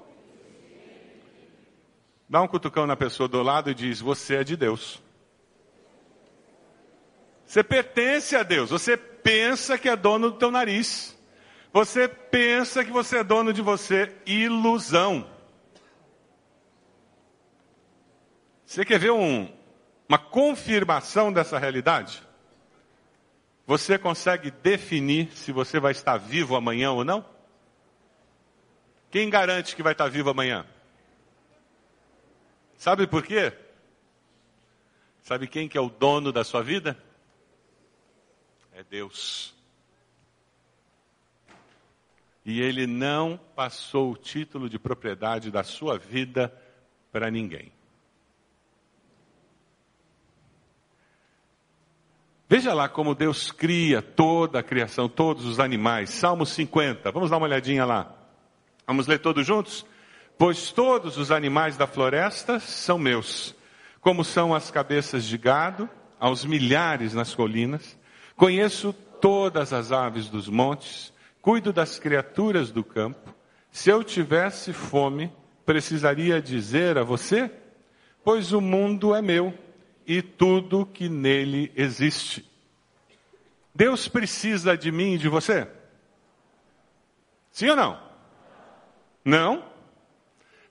Dá 2.28 2.42
um 2.42 2.48
cutucão 2.48 2.86
na 2.86 2.96
pessoa 2.96 3.28
do 3.28 3.42
lado 3.42 3.70
e 3.70 3.74
diz: 3.74 4.00
Você 4.00 4.36
é 4.36 4.44
de 4.44 4.56
Deus. 4.56 5.02
Você 7.46 7.62
pertence 7.62 8.36
a 8.36 8.42
Deus. 8.42 8.70
Você 8.70 8.96
pensa 8.96 9.78
que 9.78 9.88
é 9.88 9.96
dono 9.96 10.30
do 10.30 10.38
teu 10.38 10.50
nariz. 10.50 11.15
Você 11.76 12.08
pensa 12.08 12.82
que 12.82 12.90
você 12.90 13.18
é 13.18 13.22
dono 13.22 13.52
de 13.52 13.60
você, 13.60 14.16
ilusão. 14.24 15.30
Você 18.64 18.82
quer 18.82 18.98
ver 18.98 19.10
um, 19.10 19.54
uma 20.08 20.16
confirmação 20.16 21.30
dessa 21.30 21.58
realidade? 21.58 22.22
Você 23.66 23.98
consegue 23.98 24.50
definir 24.50 25.30
se 25.32 25.52
você 25.52 25.78
vai 25.78 25.92
estar 25.92 26.16
vivo 26.16 26.56
amanhã 26.56 26.92
ou 26.92 27.04
não? 27.04 27.22
Quem 29.10 29.28
garante 29.28 29.76
que 29.76 29.82
vai 29.82 29.92
estar 29.92 30.08
vivo 30.08 30.30
amanhã? 30.30 30.64
Sabe 32.78 33.06
por 33.06 33.22
quê? 33.22 33.52
Sabe 35.20 35.46
quem 35.46 35.68
que 35.68 35.76
é 35.76 35.80
o 35.82 35.90
dono 35.90 36.32
da 36.32 36.42
sua 36.42 36.62
vida? 36.62 36.96
é 38.72 38.82
Deus. 38.82 39.55
E 42.46 42.60
ele 42.60 42.86
não 42.86 43.36
passou 43.56 44.12
o 44.12 44.16
título 44.16 44.70
de 44.70 44.78
propriedade 44.78 45.50
da 45.50 45.64
sua 45.64 45.98
vida 45.98 46.54
para 47.10 47.28
ninguém. 47.28 47.72
Veja 52.48 52.72
lá 52.72 52.88
como 52.88 53.16
Deus 53.16 53.50
cria 53.50 54.00
toda 54.00 54.60
a 54.60 54.62
criação, 54.62 55.08
todos 55.08 55.44
os 55.44 55.58
animais. 55.58 56.10
Salmo 56.10 56.46
50, 56.46 57.10
vamos 57.10 57.30
dar 57.30 57.38
uma 57.38 57.46
olhadinha 57.46 57.84
lá. 57.84 58.14
Vamos 58.86 59.08
ler 59.08 59.18
todos 59.18 59.44
juntos? 59.44 59.84
Pois 60.38 60.70
todos 60.70 61.18
os 61.18 61.32
animais 61.32 61.76
da 61.76 61.88
floresta 61.88 62.60
são 62.60 62.96
meus, 62.96 63.56
como 64.00 64.22
são 64.22 64.54
as 64.54 64.70
cabeças 64.70 65.24
de 65.24 65.36
gado, 65.36 65.90
aos 66.20 66.44
milhares 66.44 67.12
nas 67.12 67.34
colinas. 67.34 67.98
Conheço 68.36 68.92
todas 69.20 69.72
as 69.72 69.90
aves 69.90 70.28
dos 70.28 70.48
montes, 70.48 71.12
cuido 71.46 71.72
das 71.72 71.96
criaturas 71.96 72.72
do 72.72 72.82
campo. 72.82 73.32
Se 73.70 73.88
eu 73.88 74.02
tivesse 74.02 74.72
fome, 74.72 75.32
precisaria 75.64 76.42
dizer 76.42 76.98
a 76.98 77.04
você? 77.04 77.48
Pois 78.24 78.52
o 78.52 78.60
mundo 78.60 79.14
é 79.14 79.22
meu 79.22 79.56
e 80.04 80.20
tudo 80.22 80.84
que 80.84 81.08
nele 81.08 81.70
existe. 81.76 82.44
Deus 83.72 84.08
precisa 84.08 84.76
de 84.76 84.90
mim 84.90 85.12
e 85.12 85.18
de 85.18 85.28
você? 85.28 85.68
Sim 87.52 87.68
ou 87.68 87.76
não? 87.76 88.02
Não? 89.24 89.70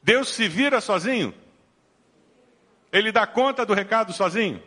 Deus 0.04 0.28
se 0.28 0.46
vira 0.50 0.82
sozinho? 0.82 1.34
Ele 2.92 3.14
dá 3.14 3.26
conta 3.26 3.66
do 3.66 3.74
recado 3.74 4.12
sozinho? 4.12 4.62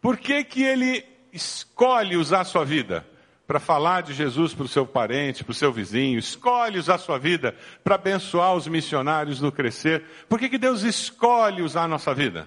Por 0.00 0.16
que 0.16 0.42
que 0.44 0.62
ele 0.62 1.04
escolhe 1.30 2.16
usar 2.16 2.40
a 2.40 2.44
sua 2.44 2.64
vida? 2.64 3.06
Para 3.50 3.58
falar 3.58 4.02
de 4.02 4.14
Jesus 4.14 4.54
para 4.54 4.64
o 4.64 4.68
seu 4.68 4.86
parente, 4.86 5.42
para 5.42 5.50
o 5.50 5.54
seu 5.54 5.72
vizinho, 5.72 6.20
escolhe 6.20 6.78
usar 6.78 6.94
a 6.94 6.98
sua 6.98 7.18
vida 7.18 7.56
para 7.82 7.96
abençoar 7.96 8.54
os 8.54 8.68
missionários 8.68 9.40
no 9.40 9.50
crescer. 9.50 10.04
Por 10.28 10.38
que, 10.38 10.48
que 10.48 10.56
Deus 10.56 10.82
escolhe 10.82 11.60
usar 11.60 11.82
a 11.82 11.88
nossa 11.88 12.14
vida? 12.14 12.46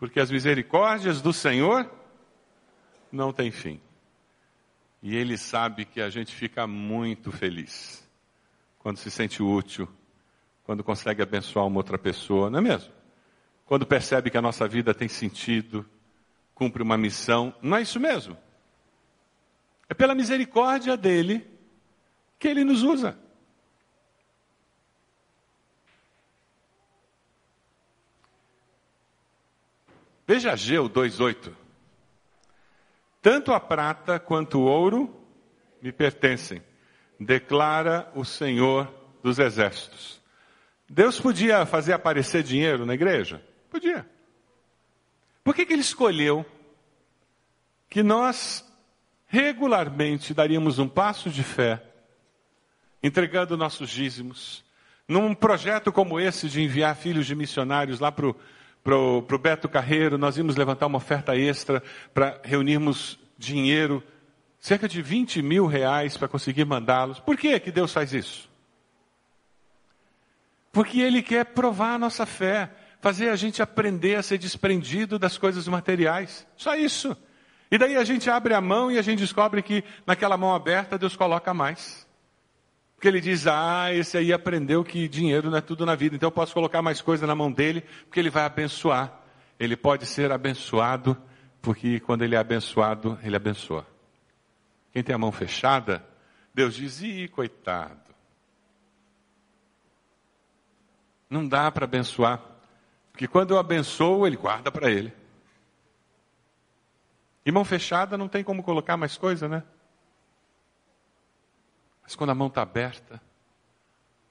porque 0.00 0.18
as 0.18 0.30
misericórdias 0.30 1.20
do 1.20 1.30
Senhor 1.30 1.88
não 3.12 3.34
têm 3.34 3.50
fim. 3.50 3.78
E 5.02 5.14
Ele 5.14 5.36
sabe 5.36 5.84
que 5.84 6.00
a 6.00 6.08
gente 6.08 6.34
fica 6.34 6.66
muito 6.66 7.30
feliz 7.30 8.06
quando 8.78 8.96
se 8.96 9.10
sente 9.10 9.42
útil, 9.42 9.86
quando 10.64 10.82
consegue 10.82 11.22
abençoar 11.22 11.66
uma 11.66 11.76
outra 11.76 11.98
pessoa, 11.98 12.48
não 12.48 12.58
é 12.58 12.62
mesmo? 12.62 12.92
Quando 13.66 13.86
percebe 13.86 14.30
que 14.30 14.38
a 14.38 14.42
nossa 14.42 14.66
vida 14.66 14.94
tem 14.94 15.06
sentido, 15.06 15.86
cumpre 16.60 16.82
uma 16.82 16.98
missão, 16.98 17.54
não 17.62 17.78
é 17.78 17.80
isso 17.80 17.98
mesmo? 17.98 18.36
É 19.88 19.94
pela 19.94 20.14
misericórdia 20.14 20.94
dele 20.94 21.50
que 22.38 22.46
ele 22.46 22.64
nos 22.64 22.82
usa. 22.82 23.18
Veja 30.26 30.52
Ageu 30.52 30.86
2,8. 30.86 31.50
Tanto 33.22 33.54
a 33.54 33.58
prata 33.58 34.20
quanto 34.20 34.58
o 34.58 34.64
ouro 34.64 35.18
me 35.80 35.90
pertencem, 35.90 36.62
declara 37.18 38.12
o 38.14 38.22
Senhor 38.22 38.86
dos 39.22 39.38
Exércitos. 39.38 40.20
Deus 40.86 41.18
podia 41.18 41.64
fazer 41.64 41.94
aparecer 41.94 42.42
dinheiro 42.42 42.84
na 42.84 42.92
igreja? 42.92 43.42
Podia. 43.70 44.19
Por 45.50 45.56
que, 45.56 45.66
que 45.66 45.72
ele 45.72 45.82
escolheu 45.82 46.46
que 47.88 48.04
nós 48.04 48.64
regularmente 49.26 50.32
daríamos 50.32 50.78
um 50.78 50.86
passo 50.86 51.28
de 51.28 51.42
fé, 51.42 51.82
entregando 53.02 53.56
nossos 53.56 53.90
dízimos, 53.90 54.64
num 55.08 55.34
projeto 55.34 55.90
como 55.90 56.20
esse 56.20 56.48
de 56.48 56.62
enviar 56.62 56.94
filhos 56.94 57.26
de 57.26 57.34
missionários 57.34 57.98
lá 57.98 58.12
para 58.12 58.28
o 58.96 59.38
Beto 59.42 59.68
Carreiro, 59.68 60.16
nós 60.16 60.36
íamos 60.36 60.54
levantar 60.54 60.86
uma 60.86 60.98
oferta 60.98 61.36
extra 61.36 61.82
para 62.14 62.40
reunirmos 62.44 63.18
dinheiro, 63.36 64.04
cerca 64.60 64.86
de 64.86 65.02
20 65.02 65.42
mil 65.42 65.66
reais 65.66 66.16
para 66.16 66.28
conseguir 66.28 66.64
mandá-los. 66.64 67.18
Por 67.18 67.36
que, 67.36 67.58
que 67.58 67.72
Deus 67.72 67.92
faz 67.92 68.14
isso? 68.14 68.48
Porque 70.70 71.00
Ele 71.00 71.24
quer 71.24 71.46
provar 71.46 71.94
a 71.94 71.98
nossa 71.98 72.24
fé, 72.24 72.70
fazer 73.00 73.30
a 73.30 73.36
gente 73.36 73.62
aprender 73.62 74.16
a 74.16 74.22
ser 74.22 74.38
desprendido 74.38 75.18
das 75.18 75.38
coisas 75.38 75.66
materiais. 75.66 76.46
Só 76.56 76.74
isso. 76.74 77.16
E 77.70 77.78
daí 77.78 77.96
a 77.96 78.04
gente 78.04 78.28
abre 78.28 78.52
a 78.52 78.60
mão 78.60 78.90
e 78.90 78.98
a 78.98 79.02
gente 79.02 79.20
descobre 79.20 79.62
que 79.62 79.84
naquela 80.06 80.36
mão 80.36 80.54
aberta 80.54 80.98
Deus 80.98 81.16
coloca 81.16 81.54
mais. 81.54 82.06
Porque 82.94 83.08
ele 83.08 83.20
diz, 83.20 83.46
ah, 83.46 83.94
esse 83.94 84.18
aí 84.18 84.32
aprendeu 84.32 84.84
que 84.84 85.08
dinheiro 85.08 85.50
não 85.50 85.56
é 85.56 85.60
tudo 85.62 85.86
na 85.86 85.94
vida, 85.94 86.16
então 86.16 86.26
eu 86.26 86.32
posso 86.32 86.52
colocar 86.52 86.82
mais 86.82 87.00
coisa 87.00 87.26
na 87.26 87.34
mão 87.34 87.50
dele, 87.50 87.82
porque 88.04 88.20
ele 88.20 88.28
vai 88.28 88.44
abençoar. 88.44 89.20
Ele 89.58 89.76
pode 89.76 90.04
ser 90.04 90.30
abençoado, 90.30 91.16
porque 91.62 92.00
quando 92.00 92.22
ele 92.22 92.34
é 92.34 92.38
abençoado, 92.38 93.18
ele 93.22 93.36
abençoa. 93.36 93.86
Quem 94.92 95.02
tem 95.02 95.14
a 95.14 95.18
mão 95.18 95.32
fechada, 95.32 96.04
Deus 96.52 96.74
diz, 96.74 97.00
ih, 97.00 97.28
coitado. 97.28 98.00
Não 101.30 101.46
dá 101.46 101.70
para 101.70 101.84
abençoar. 101.84 102.49
Porque 103.20 103.28
quando 103.28 103.50
eu 103.50 103.58
abençoo, 103.58 104.26
ele 104.26 104.38
guarda 104.38 104.72
para 104.72 104.90
ele. 104.90 105.12
E 107.44 107.52
mão 107.52 107.66
fechada 107.66 108.16
não 108.16 108.28
tem 108.28 108.42
como 108.42 108.62
colocar 108.62 108.96
mais 108.96 109.18
coisa, 109.18 109.46
né? 109.46 109.62
Mas 112.02 112.16
quando 112.16 112.30
a 112.30 112.34
mão 112.34 112.46
está 112.46 112.62
aberta, 112.62 113.20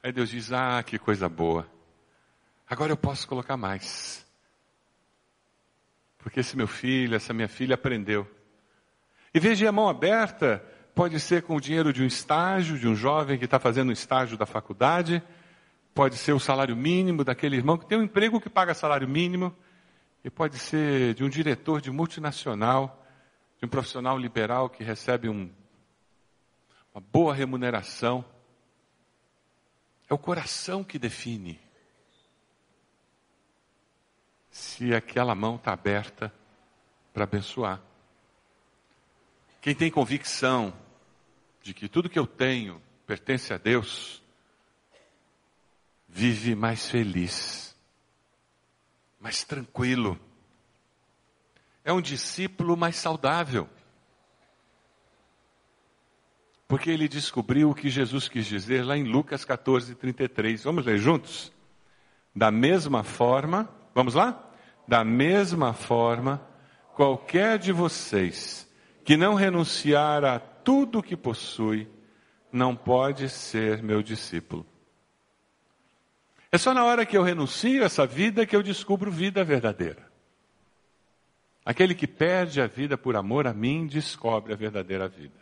aí 0.02 0.12
Deus 0.12 0.32
diz: 0.32 0.52
Ah, 0.52 0.82
que 0.82 0.97
coisa 0.97 1.30
boa. 1.30 1.69
Agora 2.67 2.91
eu 2.91 2.97
posso 2.97 3.28
colocar 3.28 3.56
mais. 3.56 4.25
Porque 6.17 6.39
esse 6.39 6.58
meu 6.58 6.67
filho, 6.67 7.15
essa 7.15 7.32
minha 7.32 7.47
filha 7.47 7.75
aprendeu. 7.75 8.28
E 9.32 9.39
veja, 9.39 9.69
a 9.69 9.71
mão 9.71 9.88
aberta 9.88 10.65
pode 10.95 11.19
ser 11.19 11.43
com 11.43 11.56
o 11.56 11.62
dinheiro 11.62 11.93
de 11.93 12.02
um 12.02 12.08
estágio, 12.08 12.80
de 12.80 12.88
um 12.88 12.95
jovem 12.95 13.38
que 13.38 13.45
está 13.45 13.60
fazendo 13.60 13.89
um 13.89 13.93
estágio 13.93 14.36
da 14.36 14.47
faculdade, 14.47 15.21
pode 15.99 16.15
ser 16.15 16.31
o 16.31 16.39
salário 16.39 16.77
mínimo 16.77 17.25
daquele 17.25 17.57
irmão 17.57 17.77
que 17.77 17.85
tem 17.85 17.97
um 17.97 18.03
emprego 18.03 18.39
que 18.39 18.49
paga 18.49 18.73
salário 18.73 19.05
mínimo, 19.05 19.53
e 20.23 20.29
pode 20.29 20.57
ser 20.57 21.13
de 21.13 21.25
um 21.25 21.29
diretor 21.29 21.81
de 21.81 21.91
multinacional, 21.91 23.05
de 23.57 23.65
um 23.65 23.67
profissional 23.67 24.17
liberal 24.17 24.69
que 24.69 24.81
recebe 24.81 25.27
um 25.27 25.51
uma 26.93 27.01
boa 27.01 27.33
remuneração. 27.33 28.23
É 30.09 30.13
o 30.13 30.17
coração 30.17 30.85
que 30.85 30.97
define 30.97 31.59
se 34.49 34.95
aquela 34.95 35.35
mão 35.35 35.57
está 35.57 35.73
aberta 35.73 36.33
para 37.13 37.25
abençoar. 37.25 37.81
Quem 39.59 39.75
tem 39.75 39.91
convicção 39.91 40.73
de 41.62 41.73
que 41.73 41.89
tudo 41.89 42.09
que 42.09 42.17
eu 42.17 42.25
tenho 42.25 42.81
pertence 43.05 43.53
a 43.53 43.57
Deus, 43.57 44.23
vive 46.10 46.56
mais 46.56 46.89
feliz, 46.89 47.76
mais 49.19 49.43
tranquilo. 49.43 50.19
É 51.84 51.93
um 51.93 52.02
discípulo 52.02 52.76
mais 52.76 52.95
saudável. 52.95 53.69
Porque 56.67 56.89
ele 56.89 57.08
descobriu 57.08 57.69
o 57.69 57.76
que 57.76 57.89
Jesus 57.89 58.28
quis 58.28 58.45
dizer 58.45 58.84
lá 58.84 58.95
em 58.95 59.04
Lucas 59.04 59.43
14, 59.43 59.95
33. 59.95 60.63
Vamos 60.63 60.86
ler 60.86 60.98
juntos? 60.98 61.52
Da 62.36 62.52
mesma 62.52 63.04
forma, 63.04 63.67
vamos 63.93 64.13
lá? 64.13 64.52
Da 64.88 65.04
mesma 65.04 65.74
forma, 65.74 66.45
qualquer 66.93 67.58
de 67.58 67.72
vocês 67.72 68.69
que 69.04 69.17
não 69.17 69.34
renunciar 69.34 70.24
a 70.24 70.39
tudo 70.39 71.00
o 71.00 71.04
que 71.04 71.17
possui, 71.17 71.88
não 72.52 72.76
pode 72.76 73.30
ser 73.30 73.82
meu 73.82 74.04
discípulo. 74.04 74.65
É 76.51 76.57
só 76.57 76.73
na 76.73 76.83
hora 76.83 77.05
que 77.05 77.15
eu 77.15 77.23
renuncio 77.23 77.83
a 77.83 77.85
essa 77.85 78.05
vida 78.05 78.45
que 78.45 78.55
eu 78.55 78.63
descubro 78.63 79.12
vida 79.12 79.43
verdadeira. 79.43 80.09
Aquele 81.63 81.93
que 81.93 82.07
perde 82.07 82.62
a 82.62 82.67
vida 82.67 82.97
por 82.97 83.15
amor 83.15 83.45
a 83.45 83.53
mim 83.53 83.85
descobre 83.85 84.53
a 84.53 84.55
verdadeira 84.55 85.07
vida. 85.07 85.39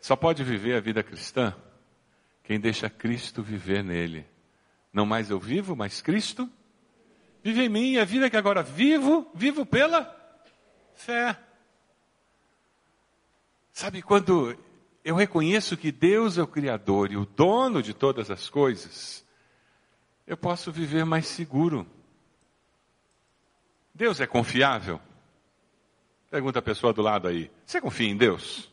Só 0.00 0.16
pode 0.16 0.42
viver 0.44 0.76
a 0.76 0.80
vida 0.80 1.02
cristã 1.02 1.54
quem 2.46 2.60
deixa 2.60 2.88
Cristo 2.88 3.42
viver 3.42 3.82
nele. 3.82 4.24
Não 4.92 5.04
mais 5.04 5.30
eu 5.30 5.38
vivo, 5.38 5.74
mas 5.74 6.00
Cristo 6.00 6.48
vive 7.42 7.64
em 7.64 7.68
mim. 7.68 7.92
E 7.94 7.98
a 7.98 8.04
vida 8.04 8.30
que 8.30 8.36
agora 8.36 8.62
vivo, 8.62 9.28
vivo 9.34 9.66
pela 9.66 10.04
fé. 10.94 11.36
Sabe 13.72 14.00
quando 14.00 14.56
eu 15.06 15.14
reconheço 15.14 15.76
que 15.76 15.92
Deus 15.92 16.36
é 16.36 16.42
o 16.42 16.48
Criador 16.48 17.12
e 17.12 17.16
o 17.16 17.24
dono 17.24 17.80
de 17.80 17.94
todas 17.94 18.28
as 18.28 18.50
coisas, 18.50 19.24
eu 20.26 20.36
posso 20.36 20.72
viver 20.72 21.04
mais 21.04 21.28
seguro. 21.28 21.86
Deus 23.94 24.20
é 24.20 24.26
confiável? 24.26 25.00
Pergunta 26.28 26.58
a 26.58 26.62
pessoa 26.62 26.92
do 26.92 27.02
lado 27.02 27.28
aí. 27.28 27.48
Você 27.64 27.80
confia 27.80 28.08
em 28.08 28.16
Deus? 28.16 28.68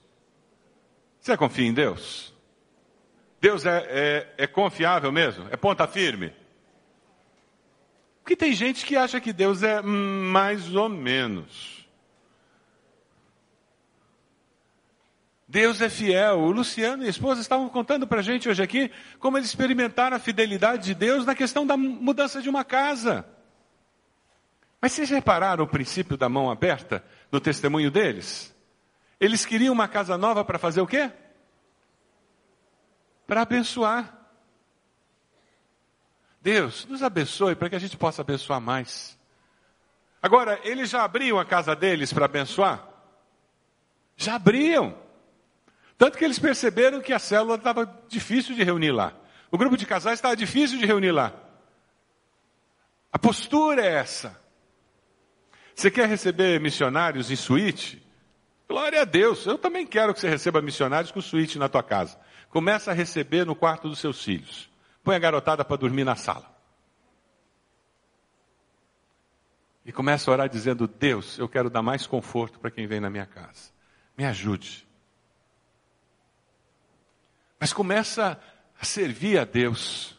Você 1.20 1.38
confia 1.38 1.68
em 1.68 1.74
Deus? 1.74 2.34
Deus 3.40 3.64
é, 3.64 3.86
é, 3.88 4.34
é 4.40 4.48
confiável 4.48 5.12
mesmo? 5.12 5.48
É 5.52 5.56
ponta 5.56 5.86
firme? 5.86 6.34
Porque 8.24 8.36
tem 8.36 8.54
gente 8.54 8.88
que 8.88 8.96
acha 8.96 9.22
que 9.22 9.32
Deus 9.32 9.62
é 9.62 9.84
mais 9.84 10.74
ou 10.74 10.90
menos. 10.90 11.83
Deus 15.54 15.80
é 15.82 15.88
fiel. 15.88 16.40
O 16.40 16.50
Luciano 16.50 17.04
e 17.04 17.06
a 17.06 17.10
esposa 17.12 17.40
estavam 17.40 17.70
contando 17.70 18.08
para 18.08 18.22
a 18.22 18.24
gente 18.24 18.50
hoje 18.50 18.64
aqui 18.64 18.90
como 19.20 19.38
eles 19.38 19.50
experimentaram 19.50 20.18
a 20.18 20.20
fidelidade 20.20 20.86
de 20.86 20.96
Deus 20.96 21.28
na 21.28 21.36
questão 21.36 21.64
da 21.64 21.78
mudança 21.78 22.42
de 22.42 22.50
uma 22.50 22.64
casa. 22.64 23.24
Mas 24.82 24.94
vocês 24.94 25.12
repararam 25.12 25.64
o 25.64 25.68
princípio 25.68 26.18
da 26.18 26.28
mão 26.28 26.50
aberta 26.50 27.06
no 27.32 27.40
testemunho 27.40 27.92
deles? 27.92 28.52
Eles 29.20 29.46
queriam 29.46 29.72
uma 29.72 29.88
casa 29.88 30.18
nova 30.18 30.44
para 30.44 30.58
fazer 30.58 30.82
o 30.82 30.88
quê? 30.88 31.12
Para 33.28 33.44
abençoar. 33.44 34.12
Deus, 36.42 36.84
nos 36.88 37.04
abençoe 37.04 37.56
para 37.56 37.70
que 37.70 37.76
a 37.76 37.80
gente 37.80 37.96
possa 37.96 38.24
abençoar 38.24 38.60
mais. 38.60 39.16
Agora, 40.20 40.60
eles 40.64 40.90
já 40.90 41.04
abriam 41.04 41.38
a 41.38 41.46
casa 41.46 41.76
deles 41.76 42.12
para 42.12 42.26
abençoar? 42.26 42.88
Já 44.18 44.34
abriam. 44.34 45.03
Tanto 46.04 46.18
que 46.18 46.26
eles 46.26 46.38
perceberam 46.38 47.00
que 47.00 47.14
a 47.14 47.18
célula 47.18 47.56
estava 47.56 47.86
difícil 48.10 48.54
de 48.54 48.62
reunir 48.62 48.92
lá. 48.92 49.14
O 49.50 49.58
grupo 49.58 49.78
de 49.78 49.86
casais 49.86 50.16
estava 50.16 50.36
difícil 50.36 50.78
de 50.78 50.86
reunir 50.86 51.14
lá. 51.14 51.34
A 53.10 53.18
postura 53.18 53.82
é 53.82 53.94
essa. 53.94 54.38
Você 55.74 55.90
quer 55.90 56.10
receber 56.10 56.60
missionários 56.60 57.32
em 57.32 57.38
suíte? 57.38 58.06
Glória 58.68 59.04
a 59.04 59.06
Deus. 59.06 59.46
Eu 59.46 59.58
também 59.58 59.88
quero 59.88 60.14
que 60.14 60.20
você 60.20 60.28
receba 60.28 60.62
missionários 60.62 61.10
com 61.10 61.22
suíte 61.22 61.58
na 61.58 61.70
tua 61.70 61.82
casa. 61.82 62.20
Começa 62.50 62.92
a 62.92 62.94
receber 62.94 63.46
no 63.46 63.56
quarto 63.56 63.88
dos 63.88 64.00
seus 64.00 64.22
filhos. 64.22 64.70
Põe 65.06 65.16
a 65.16 65.20
garotada 65.20 65.64
para 65.64 65.78
dormir 65.78 66.04
na 66.04 66.18
sala. 66.18 66.54
E 69.86 69.92
começa 69.94 70.30
a 70.30 70.34
orar 70.34 70.50
dizendo: 70.50 70.86
Deus, 70.86 71.40
eu 71.40 71.48
quero 71.48 71.70
dar 71.70 71.82
mais 71.82 72.06
conforto 72.06 72.60
para 72.60 72.72
quem 72.72 72.88
vem 72.88 73.00
na 73.00 73.10
minha 73.10 73.26
casa. 73.26 73.72
Me 74.18 74.26
ajude. 74.26 74.86
Mas 77.64 77.72
começa 77.72 78.38
a 78.78 78.84
servir 78.84 79.40
a 79.40 79.46
Deus 79.46 80.18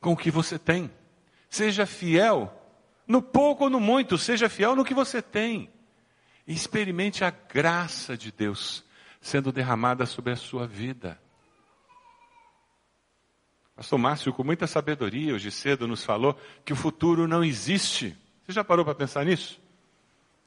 com 0.00 0.12
o 0.12 0.16
que 0.16 0.30
você 0.30 0.56
tem. 0.56 0.88
Seja 1.50 1.84
fiel 1.84 2.56
no 3.04 3.20
pouco 3.20 3.64
ou 3.64 3.70
no 3.70 3.80
muito, 3.80 4.16
seja 4.16 4.48
fiel 4.48 4.76
no 4.76 4.84
que 4.84 4.94
você 4.94 5.20
tem. 5.20 5.68
E 6.46 6.52
experimente 6.54 7.24
a 7.24 7.30
graça 7.30 8.16
de 8.16 8.30
Deus 8.30 8.84
sendo 9.20 9.50
derramada 9.50 10.06
sobre 10.06 10.34
a 10.34 10.36
sua 10.36 10.68
vida. 10.68 11.20
Pastor 13.74 13.98
Márcio, 13.98 14.32
com 14.32 14.44
muita 14.44 14.68
sabedoria, 14.68 15.34
hoje 15.34 15.50
cedo 15.50 15.88
nos 15.88 16.04
falou 16.04 16.38
que 16.64 16.72
o 16.72 16.76
futuro 16.76 17.26
não 17.26 17.42
existe. 17.42 18.16
Você 18.44 18.52
já 18.52 18.62
parou 18.62 18.84
para 18.84 18.94
pensar 18.94 19.24
nisso? 19.24 19.60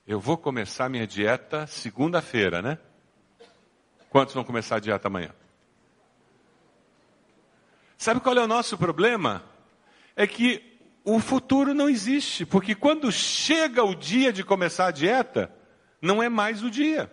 Eu 0.08 0.22
vou 0.22 0.38
começar 0.38 0.88
minha 0.88 1.06
dieta 1.06 1.68
segunda-feira, 1.68 2.62
né? 2.62 2.80
Quantos 4.10 4.34
vão 4.34 4.46
começar 4.46 4.78
a 4.78 4.80
dieta 4.80 5.10
amanhã? 5.10 5.36
Sabe 8.00 8.22
qual 8.22 8.34
é 8.38 8.42
o 8.42 8.48
nosso 8.48 8.78
problema? 8.78 9.44
É 10.16 10.26
que 10.26 10.64
o 11.04 11.20
futuro 11.20 11.74
não 11.74 11.90
existe, 11.90 12.46
porque 12.46 12.74
quando 12.74 13.12
chega 13.12 13.84
o 13.84 13.94
dia 13.94 14.32
de 14.32 14.42
começar 14.42 14.88
a 14.88 14.92
dieta, 14.92 15.54
não 16.02 16.24
é 16.24 16.30
mais 16.30 16.64
o 16.64 16.72
dia. 16.72 17.12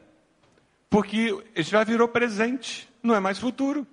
Porque 0.88 1.36
já 1.56 1.82
virou 1.82 2.06
presente, 2.06 2.88
não 3.02 3.16
é 3.16 3.18
mais 3.18 3.36
futuro. 3.36 3.84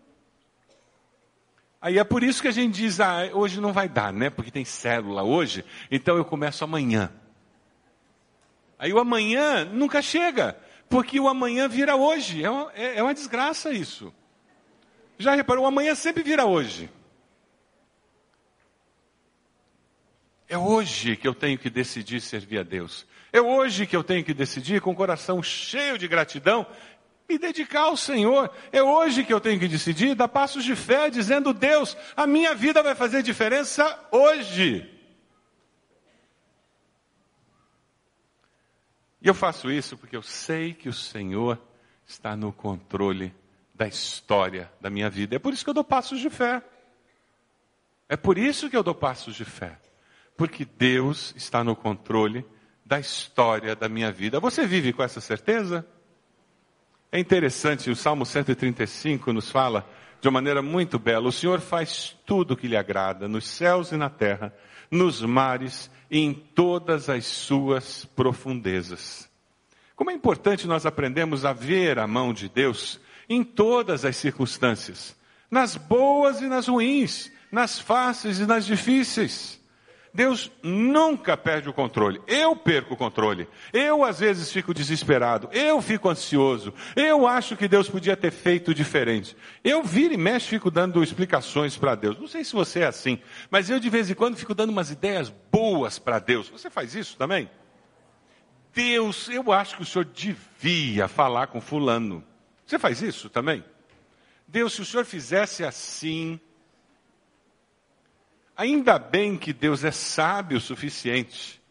Aí 1.82 1.97
é 1.97 2.03
por 2.03 2.21
isso 2.21 2.43
que 2.43 2.47
a 2.47 2.51
gente 2.51 2.75
diz, 2.75 2.99
ah, 2.99 3.27
hoje 3.34 3.60
não 3.60 3.73
vai 3.73 3.89
dar, 3.89 4.13
né? 4.13 4.29
Porque 4.29 4.51
tem 4.51 4.63
célula 4.63 5.23
hoje, 5.23 5.65
então 5.89 6.15
eu 6.15 6.23
começo 6.23 6.63
amanhã. 6.63 7.12
Aí 8.77 8.93
o 8.93 8.99
amanhã 8.99 9.65
nunca 9.65 9.99
chega, 9.99 10.56
porque 10.88 11.19
o 11.19 11.27
amanhã 11.27 11.67
vira 11.67 11.95
hoje. 11.95 12.43
É 12.43 12.51
uma, 12.51 12.71
é, 12.75 12.99
é 12.99 13.03
uma 13.03 13.15
desgraça 13.15 13.71
isso. 13.71 14.13
Já 15.17 15.36
reparou? 15.36 15.65
Amanhã 15.65 15.95
sempre 15.95 16.23
vira 16.23 16.45
hoje. 16.45 16.89
É 20.47 20.58
hoje 20.58 21.15
que 21.15 21.28
eu 21.28 21.34
tenho 21.34 21.58
que 21.58 21.69
decidir 21.69 22.21
servir 22.21 22.60
a 22.60 22.63
Deus. 22.63 23.08
É 23.32 23.41
hoje 23.41 23.88
que 23.88 23.95
eu 23.95 24.04
tenho 24.04 24.23
que 24.23 24.34
decidir, 24.34 24.82
com 24.82 24.91
o 24.91 24.95
coração 24.95 25.41
cheio 25.41 25.97
de 25.97 26.08
gratidão, 26.08 26.67
me 27.28 27.39
dedicar 27.39 27.82
ao 27.82 27.97
Senhor. 27.97 28.52
É 28.71 28.84
hoje 28.84 29.23
que 29.23 29.34
eu 29.34 29.41
tenho 29.41 29.60
que 29.60 29.67
decidir, 29.67 30.13
dar 30.13 30.28
passos 30.28 30.63
de 30.63 30.76
fé, 30.76 31.10
dizendo: 31.10 31.54
Deus, 31.54 31.97
a 32.15 32.28
minha 32.28 32.54
vida 32.54 32.84
vai 32.84 32.93
fazer 32.93 33.23
diferença 33.23 33.99
hoje. 34.12 34.89
E 39.21 39.28
eu 39.28 39.34
faço 39.34 39.71
isso 39.71 39.97
porque 39.97 40.17
eu 40.17 40.21
sei 40.21 40.73
que 40.73 40.89
o 40.89 40.93
Senhor 40.93 41.60
está 42.06 42.36
no 42.36 42.52
controle 42.52 43.34
da 43.73 43.88
história 43.88 44.71
da 44.79 44.89
minha 44.89 45.09
vida. 45.09 45.36
É 45.36 45.39
por 45.39 45.53
isso 45.53 45.63
que 45.63 45.69
eu 45.69 45.73
dou 45.73 45.83
passos 45.83 46.19
de 46.19 46.29
fé. 46.29 46.62
É 48.07 48.15
por 48.15 48.38
isso 48.38 48.69
que 48.69 48.77
eu 48.77 48.83
dou 48.83 48.93
passos 48.93 49.36
de 49.36 49.45
fé. 49.45 49.79
Porque 50.38 50.65
Deus 50.65 51.33
está 51.36 51.63
no 51.63 51.75
controle 51.75 52.45
da 52.86 52.99
história 52.99 53.75
da 53.75 53.88
minha 53.89 54.12
vida. 54.12 54.39
Você 54.39 54.67
vive 54.67 54.93
com 54.93 55.03
essa 55.03 55.21
certeza? 55.21 55.86
É 57.12 57.19
interessante, 57.19 57.89
o 57.89 57.95
Salmo 57.95 58.25
135 58.25 59.31
nos 59.31 59.49
fala 59.49 59.88
de 60.19 60.27
uma 60.27 60.33
maneira 60.33 60.62
muito 60.62 60.97
bela: 60.97 61.27
o 61.27 61.31
Senhor 61.31 61.59
faz 61.59 62.17
tudo 62.25 62.53
o 62.53 62.57
que 62.57 62.67
lhe 62.67 62.77
agrada, 62.77 63.27
nos 63.27 63.47
céus 63.47 63.91
e 63.91 63.97
na 63.97 64.09
terra, 64.09 64.53
nos 64.89 65.21
mares 65.21 65.91
e 66.09 66.19
em 66.19 66.33
todas 66.33 67.09
as 67.09 67.25
suas 67.25 68.05
profundezas. 68.05 69.29
Como 69.95 70.09
é 70.09 70.13
importante 70.13 70.67
nós 70.67 70.86
aprendemos 70.86 71.45
a 71.45 71.53
ver 71.53 71.99
a 71.99 72.07
mão 72.07 72.33
de 72.33 72.49
Deus 72.49 72.99
em 73.29 73.43
todas 73.43 74.05
as 74.05 74.15
circunstâncias, 74.15 75.15
nas 75.49 75.75
boas 75.75 76.41
e 76.41 76.47
nas 76.47 76.67
ruins, 76.67 77.31
nas 77.51 77.79
fáceis 77.79 78.39
e 78.39 78.45
nas 78.45 78.65
difíceis. 78.65 79.62
Deus 80.13 80.51
nunca 80.62 81.36
perde 81.36 81.67
o 81.67 81.73
controle. 81.73 82.21
Eu 82.27 82.55
perco 82.55 82.93
o 82.93 82.97
controle. 82.97 83.47
Eu 83.73 84.03
às 84.03 84.19
vezes 84.19 84.51
fico 84.51 84.71
desesperado. 84.71 85.49
Eu 85.51 85.81
fico 85.81 86.07
ansioso. 86.07 86.71
Eu 86.95 87.25
acho 87.25 87.57
que 87.57 87.67
Deus 87.67 87.89
podia 87.89 88.15
ter 88.15 88.31
feito 88.31 88.75
diferente. 88.75 89.36
Eu 89.63 89.81
viro 89.81 90.13
e 90.13 90.17
mexo 90.17 90.49
fico 90.49 90.69
dando 90.69 91.03
explicações 91.03 91.75
para 91.75 91.95
Deus. 91.95 92.19
Não 92.19 92.27
sei 92.27 92.43
se 92.43 92.53
você 92.53 92.81
é 92.81 92.86
assim, 92.86 93.19
mas 93.49 93.71
eu 93.71 93.79
de 93.79 93.89
vez 93.89 94.07
em 94.09 94.13
quando 94.13 94.38
fico 94.38 94.53
dando 94.53 94.69
umas 94.69 94.91
ideias 94.91 95.33
boas 95.51 95.97
para 95.97 96.19
Deus. 96.19 96.47
Você 96.49 96.69
faz 96.69 96.93
isso 96.93 97.17
também? 97.17 97.49
Deus, 98.71 99.29
eu 99.29 99.51
acho 99.51 99.77
que 99.77 99.81
o 99.81 99.86
senhor 99.86 100.05
devia 100.05 101.07
falar 101.07 101.47
com 101.47 101.59
fulano. 101.59 102.23
Você 102.73 102.79
faz 102.79 103.03
isso 103.03 103.29
também? 103.29 103.63
Deus, 104.47 104.73
se 104.73 104.81
o 104.81 104.86
senhor 104.86 105.05
fizesse 105.05 105.63
assim, 105.63 106.39
Ainda 108.57 108.97
bem 108.97 109.38
que 109.38 109.53
Deus 109.53 109.83
é 109.83 109.91
sábio 109.91 110.57
o 110.57 110.62
suficiente 110.62 111.62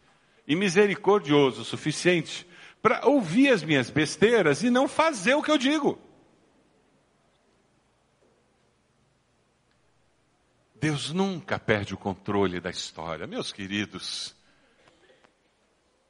e 0.47 0.55
misericordioso 0.55 1.61
o 1.61 1.65
suficiente 1.65 2.47
para 2.81 3.05
ouvir 3.05 3.49
as 3.49 3.63
minhas 3.63 3.89
besteiras 3.89 4.63
e 4.63 4.69
não 4.69 4.87
fazer 4.87 5.33
o 5.33 5.43
que 5.43 5.51
eu 5.51 5.57
digo. 5.57 5.99
Deus 10.75 11.11
nunca 11.11 11.59
perde 11.59 11.93
o 11.93 11.97
controle 11.97 12.61
da 12.61 12.69
história, 12.69 13.27
meus 13.27 13.51
queridos. 13.51 14.33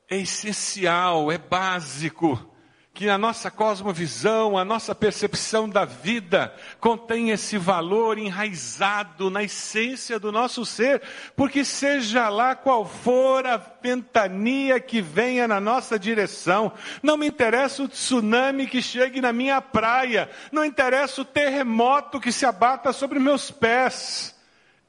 É 0.07 0.17
essencial, 0.17 1.31
é 1.31 1.37
básico 1.39 2.52
que 2.93 3.09
a 3.09 3.17
nossa 3.17 3.49
cosmovisão, 3.49 4.55
a 4.55 4.63
nossa 4.63 4.93
percepção 4.93 5.67
da 5.67 5.83
vida 5.83 6.53
contém 6.79 7.31
esse 7.31 7.57
valor 7.57 8.19
enraizado 8.19 9.31
na 9.31 9.41
essência 9.41 10.19
do 10.19 10.31
nosso 10.31 10.63
ser, 10.63 11.01
porque 11.35 11.65
seja 11.65 12.29
lá 12.29 12.55
qual 12.55 12.85
for 12.85 13.47
a 13.47 13.57
ventania 13.57 14.79
que 14.79 15.01
venha 15.01 15.47
na 15.47 15.59
nossa 15.59 15.97
direção, 15.97 16.71
não 17.01 17.17
me 17.17 17.27
interessa 17.27 17.81
o 17.81 17.87
tsunami 17.87 18.67
que 18.67 18.81
chegue 18.81 19.19
na 19.19 19.33
minha 19.33 19.59
praia, 19.59 20.29
não 20.51 20.63
interessa 20.63 21.21
o 21.21 21.25
terremoto 21.25 22.19
que 22.19 22.31
se 22.31 22.45
abata 22.45 22.93
sobre 22.93 23.17
meus 23.17 23.49
pés. 23.49 24.35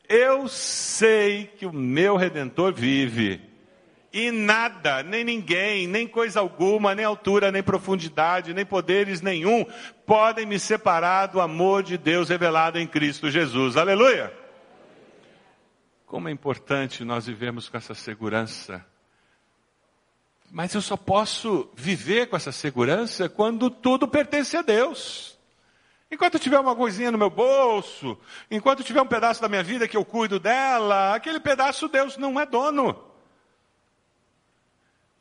Eu 0.07 0.47
sei 0.47 1.47
que 1.57 1.65
o 1.65 1.73
meu 1.73 2.17
redentor 2.17 2.75
vive 2.75 3.54
e 4.15 4.31
nada, 4.31 5.03
nem 5.03 5.25
ninguém, 5.25 5.87
nem 5.87 6.07
coisa 6.07 6.41
alguma, 6.41 6.95
nem 6.95 7.05
altura, 7.05 7.53
nem 7.53 7.63
profundidade, 7.63 8.55
nem 8.55 8.65
poderes 8.65 9.21
nenhum 9.21 9.67
podem 10.07 10.47
me 10.47 10.59
separar 10.59 11.27
do 11.27 11.41
amor 11.41 11.83
de 11.83 11.99
Deus 11.99 12.29
revelado 12.29 12.79
em 12.79 12.87
Cristo 12.87 13.31
Jesus. 13.31 13.77
Aleluia! 13.77 14.45
como 16.15 16.29
é 16.29 16.31
importante 16.31 17.03
nós 17.03 17.27
vivemos 17.27 17.69
com 17.69 17.77
essa 17.77 17.93
segurança. 17.93 18.87
Mas 20.49 20.73
eu 20.73 20.81
só 20.81 20.97
posso 20.97 21.69
viver 21.75 22.29
com 22.29 22.37
essa 22.37 22.53
segurança 22.53 23.29
quando 23.29 23.69
tudo 23.69 24.07
pertence 24.07 24.57
a 24.57 24.63
Deus. 24.63 25.37
Enquanto 26.09 26.39
tiver 26.39 26.61
uma 26.61 26.77
coisinha 26.77 27.11
no 27.11 27.19
meu 27.19 27.31
bolso, 27.31 28.17
enquanto 28.49 28.85
tiver 28.85 29.03
um 29.03 29.09
pedaço 29.09 29.43
da 29.43 29.49
minha 29.49 29.65
vida 29.65 29.89
que 29.89 29.97
eu 29.97 30.05
cuido 30.05 30.39
dela, 30.39 31.17
aquele 31.17 31.41
pedaço 31.41 31.89
Deus 31.89 32.17
não 32.17 32.39
é 32.39 32.47
dono. 32.47 32.97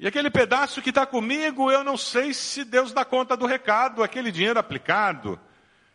E 0.03 0.07
aquele 0.07 0.29
pedaço 0.29 0.81
que 0.81 0.89
está 0.89 1.05
comigo, 1.05 1.71
eu 1.71 1.81
não 1.81 1.95
sei 1.95 2.33
se 2.33 2.65
Deus 2.65 2.91
dá 2.91 3.05
conta 3.05 3.37
do 3.37 3.45
recado, 3.45 4.03
aquele 4.03 4.33
dinheiro 4.33 4.59
aplicado, 4.59 5.39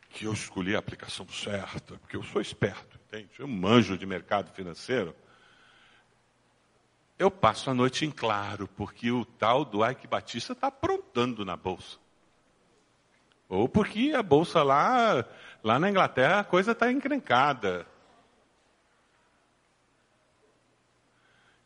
que 0.08 0.24
eu 0.24 0.32
escolhi 0.32 0.74
a 0.74 0.78
aplicação 0.78 1.28
certa, 1.28 1.98
porque 1.98 2.16
eu 2.16 2.22
sou 2.22 2.40
esperto, 2.40 2.98
entende? 3.04 3.28
Eu 3.38 3.46
manjo 3.46 3.98
de 3.98 4.06
mercado 4.06 4.50
financeiro. 4.54 5.14
Eu 7.18 7.30
passo 7.30 7.68
a 7.68 7.74
noite 7.74 8.06
em 8.06 8.10
claro, 8.10 8.66
porque 8.68 9.10
o 9.10 9.26
tal 9.26 9.62
do 9.62 9.86
Ike 9.86 10.06
Batista 10.06 10.54
está 10.54 10.68
aprontando 10.68 11.44
na 11.44 11.54
bolsa. 11.54 11.98
Ou 13.46 13.68
porque 13.68 14.14
a 14.16 14.22
bolsa 14.22 14.62
lá, 14.62 15.22
lá 15.62 15.78
na 15.78 15.90
Inglaterra 15.90 16.40
a 16.40 16.44
coisa 16.44 16.72
está 16.72 16.90
encrencada. 16.90 17.86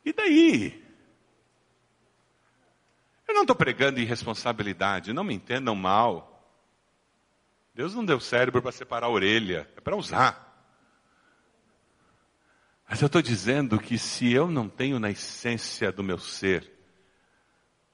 E 0.05 0.12
daí? 0.12 0.81
Eu 3.32 3.36
não 3.36 3.42
estou 3.44 3.56
pregando 3.56 3.98
irresponsabilidade, 3.98 5.14
não 5.14 5.24
me 5.24 5.32
entendam 5.32 5.74
mal. 5.74 6.46
Deus 7.74 7.94
não 7.94 8.04
deu 8.04 8.20
cérebro 8.20 8.60
para 8.60 8.70
separar 8.70 9.06
a 9.06 9.10
orelha, 9.10 9.66
é 9.74 9.80
para 9.80 9.96
usar. 9.96 10.70
Mas 12.86 13.00
eu 13.00 13.06
estou 13.06 13.22
dizendo 13.22 13.80
que 13.80 13.96
se 13.96 14.30
eu 14.30 14.50
não 14.50 14.68
tenho 14.68 15.00
na 15.00 15.10
essência 15.10 15.90
do 15.90 16.04
meu 16.04 16.18
ser 16.18 16.70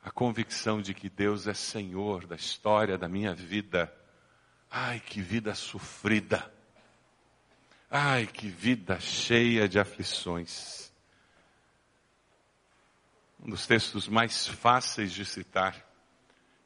a 0.02 0.10
convicção 0.10 0.82
de 0.82 0.92
que 0.92 1.08
Deus 1.08 1.46
é 1.46 1.54
Senhor 1.54 2.26
da 2.26 2.34
história 2.34 2.98
da 2.98 3.08
minha 3.08 3.32
vida, 3.32 3.94
ai 4.68 4.98
que 4.98 5.20
vida 5.22 5.54
sofrida, 5.54 6.52
ai 7.88 8.26
que 8.26 8.48
vida 8.48 8.98
cheia 8.98 9.68
de 9.68 9.78
aflições. 9.78 10.87
Um 13.40 13.50
dos 13.50 13.66
textos 13.66 14.08
mais 14.08 14.46
fáceis 14.46 15.12
de 15.12 15.24
citar 15.24 15.76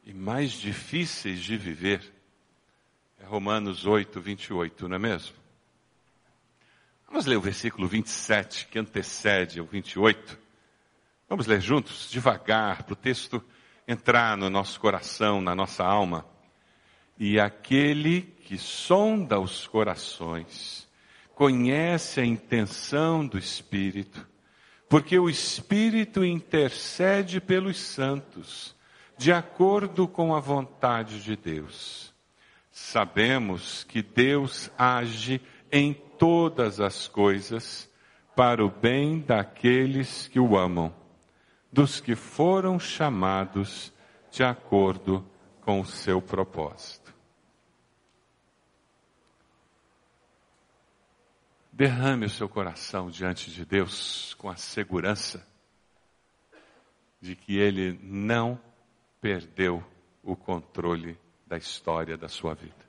e 0.04 0.12
mais 0.12 0.52
difíceis 0.52 1.40
de 1.40 1.56
viver 1.56 2.12
é 3.20 3.24
Romanos 3.24 3.87
8, 3.87 4.20
28, 4.20 4.88
não 4.88 4.96
é 4.96 4.98
mesmo? 4.98 5.37
Vamos 7.06 7.26
ler 7.26 7.37
o 7.37 7.42
versículo 7.42 7.87
27, 7.87 8.66
que 8.66 8.78
antecede 8.78 9.61
o 9.61 9.64
28. 9.64 10.38
Vamos 11.28 11.46
ler 11.46 11.61
juntos, 11.61 12.11
devagar, 12.11 12.82
para 12.82 12.94
o 12.94 12.96
texto 12.96 13.44
entrar 13.87 14.37
no 14.37 14.48
nosso 14.50 14.80
coração, 14.80 15.40
na 15.40 15.54
nossa 15.54 15.85
alma. 15.85 16.26
E 17.18 17.38
aquele 17.38 18.22
que 18.22 18.58
sonda 18.58 19.38
os 19.38 19.66
corações, 19.66 20.88
conhece 21.35 22.20
a 22.20 22.24
intenção 22.24 23.26
do 23.26 23.38
Espírito, 23.38 24.26
porque 24.92 25.18
o 25.18 25.31
Espírito 25.31 26.22
intercede 26.22 27.40
pelos 27.40 27.78
santos, 27.78 28.76
de 29.16 29.33
acordo 29.33 30.07
com 30.07 30.35
a 30.35 30.38
vontade 30.38 31.22
de 31.22 31.35
Deus. 31.35 32.12
Sabemos 32.70 33.85
que 33.85 34.02
Deus 34.02 34.70
age 34.76 35.40
em 35.72 35.94
todas 35.94 36.78
as 36.78 37.09
coisas 37.09 37.90
para 38.37 38.62
o 38.62 38.68
bem 38.68 39.18
daqueles 39.18 40.28
que 40.28 40.38
o 40.38 40.59
amam, 40.59 40.94
dos 41.72 41.98
que 41.98 42.14
foram 42.14 42.78
chamados 42.78 43.90
de 44.31 44.44
acordo 44.44 45.24
com 45.62 45.81
o 45.81 45.87
seu 45.87 46.20
propósito. 46.20 47.02
Derrame 51.83 52.27
o 52.27 52.31
seu 52.31 52.49
coração 52.49 53.11
diante 53.11 53.51
de 53.51 53.64
Deus 53.64 54.35
com 54.35 54.49
a 54.49 54.55
segurança 54.55 55.45
de 57.21 57.35
que 57.35 57.59
Ele 57.59 57.99
não 58.01 58.57
perdeu 59.21 59.85
o 60.23 60.37
controle 60.37 61.18
da 61.45 61.59
história 61.59 62.16
da 62.16 62.29
sua 62.29 62.55
vida. 62.55 62.88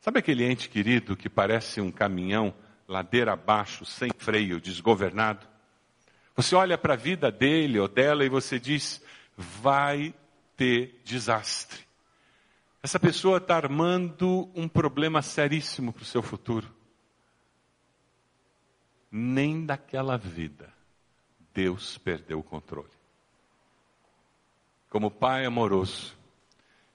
Sabe 0.00 0.20
aquele 0.20 0.44
ente 0.44 0.68
querido 0.68 1.16
que 1.16 1.28
parece 1.28 1.80
um 1.80 1.90
caminhão 1.90 2.54
ladeira 2.86 3.32
abaixo, 3.32 3.84
sem 3.84 4.12
freio, 4.16 4.60
desgovernado? 4.60 5.44
Você 6.36 6.54
olha 6.54 6.78
para 6.78 6.94
a 6.94 6.96
vida 6.96 7.28
dele 7.28 7.80
ou 7.80 7.88
dela 7.88 8.24
e 8.24 8.28
você 8.28 8.60
diz: 8.60 9.02
vai 9.36 10.14
ter 10.56 11.00
desastre. 11.04 11.80
Essa 12.84 13.00
pessoa 13.00 13.38
está 13.38 13.56
armando 13.56 14.48
um 14.54 14.68
problema 14.68 15.20
seríssimo 15.22 15.92
para 15.92 16.02
o 16.02 16.06
seu 16.06 16.22
futuro. 16.22 16.78
Nem 19.10 19.66
daquela 19.66 20.16
vida 20.16 20.72
Deus 21.52 21.98
perdeu 21.98 22.38
o 22.38 22.44
controle. 22.44 22.90
Como 24.88 25.10
pai 25.10 25.44
amoroso, 25.44 26.16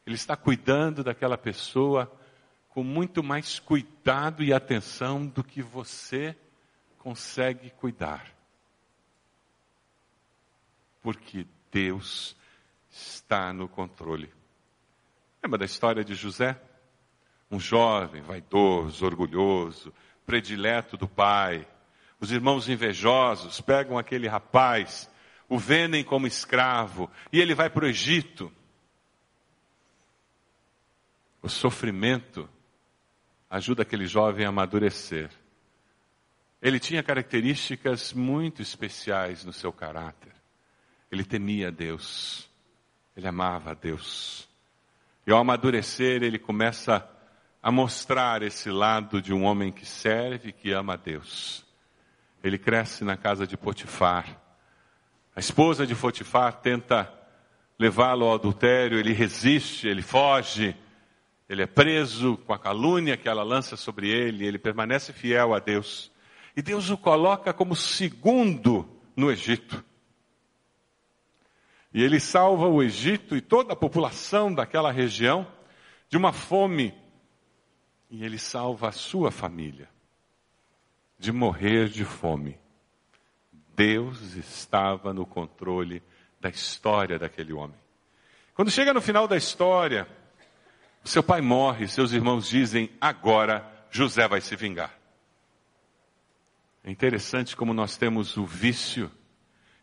Ele 0.05 0.15
está 0.15 0.35
cuidando 0.35 1.03
daquela 1.03 1.37
pessoa 1.37 2.11
com 2.69 2.83
muito 2.83 3.23
mais 3.23 3.59
cuidado 3.59 4.43
e 4.43 4.53
atenção 4.53 5.25
do 5.25 5.43
que 5.43 5.61
você 5.61 6.35
consegue 6.97 7.69
cuidar. 7.69 8.33
Porque 11.01 11.45
Deus 11.71 12.35
está 12.89 13.53
no 13.53 13.69
controle. 13.69 14.33
Lembra 15.41 15.59
da 15.59 15.65
história 15.65 16.03
de 16.03 16.15
José? 16.15 16.59
Um 17.49 17.59
jovem, 17.59 18.21
vaidoso, 18.21 19.05
orgulhoso, 19.05 19.93
predileto 20.25 20.97
do 20.97 21.07
pai. 21.07 21.65
Os 22.25 22.31
irmãos 22.31 22.67
invejosos 22.67 23.61
pegam 23.61 23.99
aquele 23.99 24.27
rapaz, 24.27 25.07
o 25.47 25.59
vendem 25.59 26.03
como 26.03 26.25
escravo 26.25 27.07
e 27.31 27.39
ele 27.39 27.53
vai 27.53 27.69
para 27.69 27.85
o 27.85 27.87
Egito. 27.87 28.51
O 31.39 31.47
sofrimento 31.47 32.49
ajuda 33.47 33.83
aquele 33.83 34.07
jovem 34.07 34.43
a 34.43 34.49
amadurecer. 34.49 35.29
Ele 36.59 36.79
tinha 36.79 37.03
características 37.03 38.11
muito 38.11 38.59
especiais 38.59 39.45
no 39.45 39.53
seu 39.53 39.71
caráter. 39.71 40.33
Ele 41.11 41.23
temia 41.23 41.71
Deus. 41.71 42.49
Ele 43.15 43.27
amava 43.27 43.69
a 43.69 43.75
Deus. 43.75 44.49
E 45.27 45.31
ao 45.31 45.37
amadurecer, 45.37 46.23
ele 46.23 46.39
começa 46.39 47.07
a 47.61 47.71
mostrar 47.71 48.41
esse 48.41 48.71
lado 48.71 49.21
de 49.21 49.31
um 49.31 49.43
homem 49.43 49.71
que 49.71 49.85
serve 49.85 50.49
e 50.49 50.53
que 50.53 50.71
ama 50.71 50.93
a 50.95 50.97
Deus. 50.97 51.64
Ele 52.45 52.59
cresce 52.59 53.03
na 53.03 53.17
casa 53.17 53.47
de 53.47 53.57
Potifar. 53.57 54.39
A 55.35 55.39
esposa 55.39 55.87
de 55.87 55.95
Potifar 55.95 56.53
tenta 56.61 57.11
levá-lo 57.79 58.25
ao 58.25 58.35
adultério, 58.35 58.99
ele 58.99 59.13
resiste, 59.13 59.87
ele 59.87 60.03
foge. 60.03 60.75
Ele 61.49 61.63
é 61.63 61.65
preso 61.65 62.37
com 62.45 62.53
a 62.53 62.59
calúnia 62.59 63.17
que 63.17 63.27
ela 63.27 63.41
lança 63.41 63.75
sobre 63.75 64.11
ele, 64.11 64.45
ele 64.45 64.59
permanece 64.59 65.11
fiel 65.11 65.55
a 65.55 65.59
Deus. 65.59 66.11
E 66.55 66.61
Deus 66.61 66.87
o 66.91 66.97
coloca 66.99 67.51
como 67.51 67.75
segundo 67.75 68.87
no 69.15 69.31
Egito. 69.31 69.83
E 71.91 72.03
ele 72.03 72.19
salva 72.19 72.67
o 72.67 72.83
Egito 72.83 73.35
e 73.35 73.41
toda 73.41 73.73
a 73.73 73.75
população 73.75 74.53
daquela 74.53 74.91
região 74.91 75.47
de 76.07 76.15
uma 76.15 76.31
fome. 76.31 76.93
E 78.07 78.23
ele 78.23 78.37
salva 78.37 78.89
a 78.89 78.91
sua 78.91 79.31
família 79.31 79.94
de 81.17 81.31
morrer 81.31 81.89
de 81.89 82.03
fome. 82.05 82.57
Deus 83.75 84.35
estava 84.35 85.13
no 85.13 85.25
controle 85.25 86.01
da 86.39 86.49
história 86.49 87.19
daquele 87.19 87.53
homem. 87.53 87.77
Quando 88.53 88.71
chega 88.71 88.93
no 88.93 89.01
final 89.01 89.27
da 89.27 89.35
história, 89.35 90.07
seu 91.03 91.21
pai 91.21 91.41
morre, 91.41 91.87
seus 91.87 92.13
irmãos 92.13 92.47
dizem: 92.47 92.89
agora 92.99 93.69
José 93.91 94.27
vai 94.27 94.41
se 94.41 94.55
vingar. 94.55 94.97
É 96.83 96.91
interessante 96.91 97.55
como 97.55 97.73
nós 97.73 97.97
temos 97.97 98.37
o 98.37 98.45
vício 98.45 99.11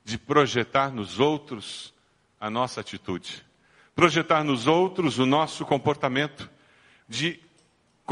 de 0.05 0.19
projetar 0.19 0.91
nos 0.93 1.21
outros 1.21 1.93
a 2.41 2.49
nossa 2.51 2.81
atitude, 2.81 3.45
projetar 3.95 4.43
nos 4.43 4.67
outros 4.67 5.19
o 5.19 5.27
nosso 5.27 5.65
comportamento, 5.65 6.51
de, 7.09 7.41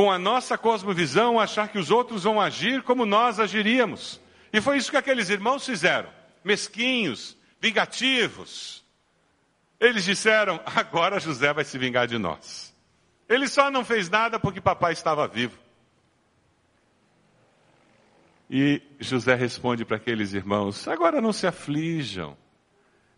com 0.01 0.11
a 0.11 0.19
nossa 0.19 0.57
cosmovisão, 0.57 1.39
achar 1.39 1.69
que 1.69 1.79
os 1.79 1.91
outros 1.91 2.25
vão 2.25 2.41
agir 2.41 2.83
como 2.83 3.05
nós 3.05 3.39
agiríamos. 3.39 4.19
E 4.51 4.59
foi 4.59 4.79
isso 4.79 4.91
que 4.91 4.97
aqueles 4.97 5.29
irmãos 5.29 5.67
fizeram, 5.67 6.09
mesquinhos, 6.43 7.37
vingativos. 7.61 8.83
Eles 9.79 10.03
disseram: 10.03 10.59
agora 10.65 11.21
José 11.21 11.53
vai 11.53 11.65
se 11.65 11.77
vingar 11.77 12.07
de 12.07 12.17
nós. 12.17 12.75
Ele 13.29 13.47
só 13.47 13.71
não 13.71 13.85
fez 13.85 14.09
nada 14.09 14.41
porque 14.41 14.59
papai 14.59 14.95
estava 14.95 15.29
vivo. 15.29 15.59
E 18.49 18.81
José 18.99 19.35
responde 19.35 19.85
para 19.85 19.99
aqueles 19.99 20.33
irmãos: 20.33 20.89
Agora 20.89 21.21
não 21.21 21.31
se 21.35 21.47
aflijam, 21.47 22.39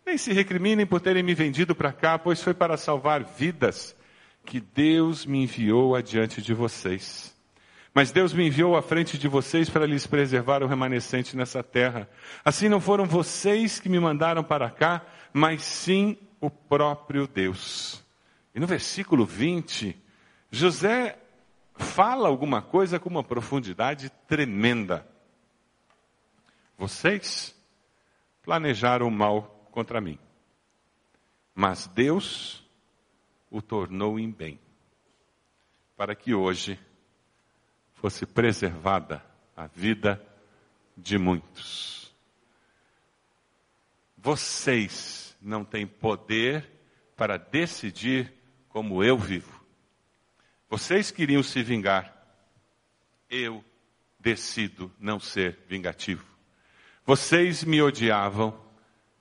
nem 0.04 0.18
se 0.18 0.32
recriminem 0.32 0.84
por 0.84 1.00
terem 1.00 1.22
me 1.22 1.32
vendido 1.32 1.76
para 1.76 1.92
cá, 1.92 2.18
pois 2.18 2.42
foi 2.42 2.54
para 2.54 2.76
salvar 2.76 3.22
vidas 3.22 3.94
que 4.44 4.60
Deus 4.60 5.24
me 5.24 5.42
enviou 5.42 5.94
adiante 5.94 6.42
de 6.42 6.52
vocês. 6.52 7.32
Mas 7.94 8.10
Deus 8.10 8.32
me 8.32 8.46
enviou 8.46 8.76
à 8.76 8.82
frente 8.82 9.18
de 9.18 9.28
vocês 9.28 9.68
para 9.68 9.86
lhes 9.86 10.06
preservar 10.06 10.62
o 10.62 10.66
remanescente 10.66 11.36
nessa 11.36 11.62
terra. 11.62 12.08
Assim 12.44 12.68
não 12.68 12.80
foram 12.80 13.04
vocês 13.04 13.78
que 13.78 13.88
me 13.88 14.00
mandaram 14.00 14.42
para 14.42 14.70
cá, 14.70 15.04
mas 15.32 15.62
sim 15.62 16.16
o 16.40 16.50
próprio 16.50 17.26
Deus. 17.26 18.02
E 18.54 18.60
no 18.60 18.66
versículo 18.66 19.26
20, 19.26 19.96
José 20.50 21.18
fala 21.76 22.28
alguma 22.28 22.62
coisa 22.62 22.98
com 22.98 23.10
uma 23.10 23.22
profundidade 23.22 24.10
tremenda. 24.26 25.06
Vocês 26.78 27.54
planejaram 28.42 29.10
mal 29.10 29.68
contra 29.70 30.00
mim, 30.00 30.18
mas 31.54 31.86
Deus 31.86 32.61
o 33.52 33.60
tornou 33.60 34.18
em 34.18 34.30
bem, 34.30 34.58
para 35.94 36.16
que 36.16 36.32
hoje 36.34 36.80
fosse 37.92 38.24
preservada 38.24 39.22
a 39.54 39.66
vida 39.66 40.20
de 40.96 41.18
muitos. 41.18 42.10
Vocês 44.16 45.36
não 45.40 45.66
têm 45.66 45.86
poder 45.86 46.66
para 47.14 47.36
decidir 47.36 48.32
como 48.70 49.04
eu 49.04 49.18
vivo. 49.18 49.62
Vocês 50.70 51.10
queriam 51.10 51.42
se 51.42 51.62
vingar. 51.62 52.10
Eu 53.28 53.62
decido 54.18 54.90
não 54.98 55.20
ser 55.20 55.58
vingativo. 55.68 56.24
Vocês 57.04 57.64
me 57.64 57.82
odiavam. 57.82 58.58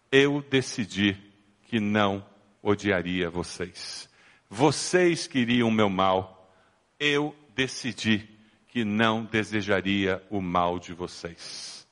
Eu 0.09 0.41
decidi 0.41 1.17
que 1.63 1.79
não 1.81 2.25
odiaria 2.61 3.29
vocês. 3.29 4.10
Vocês 4.53 5.27
queriam 5.27 5.69
o 5.69 5.71
meu 5.71 5.89
mal. 5.89 6.53
Eu 6.99 7.33
decidi 7.55 8.29
que 8.67 8.83
não 8.83 9.23
desejaria 9.23 10.21
o 10.29 10.41
mal 10.41 10.77
de 10.77 10.93
vocês. 10.93 11.87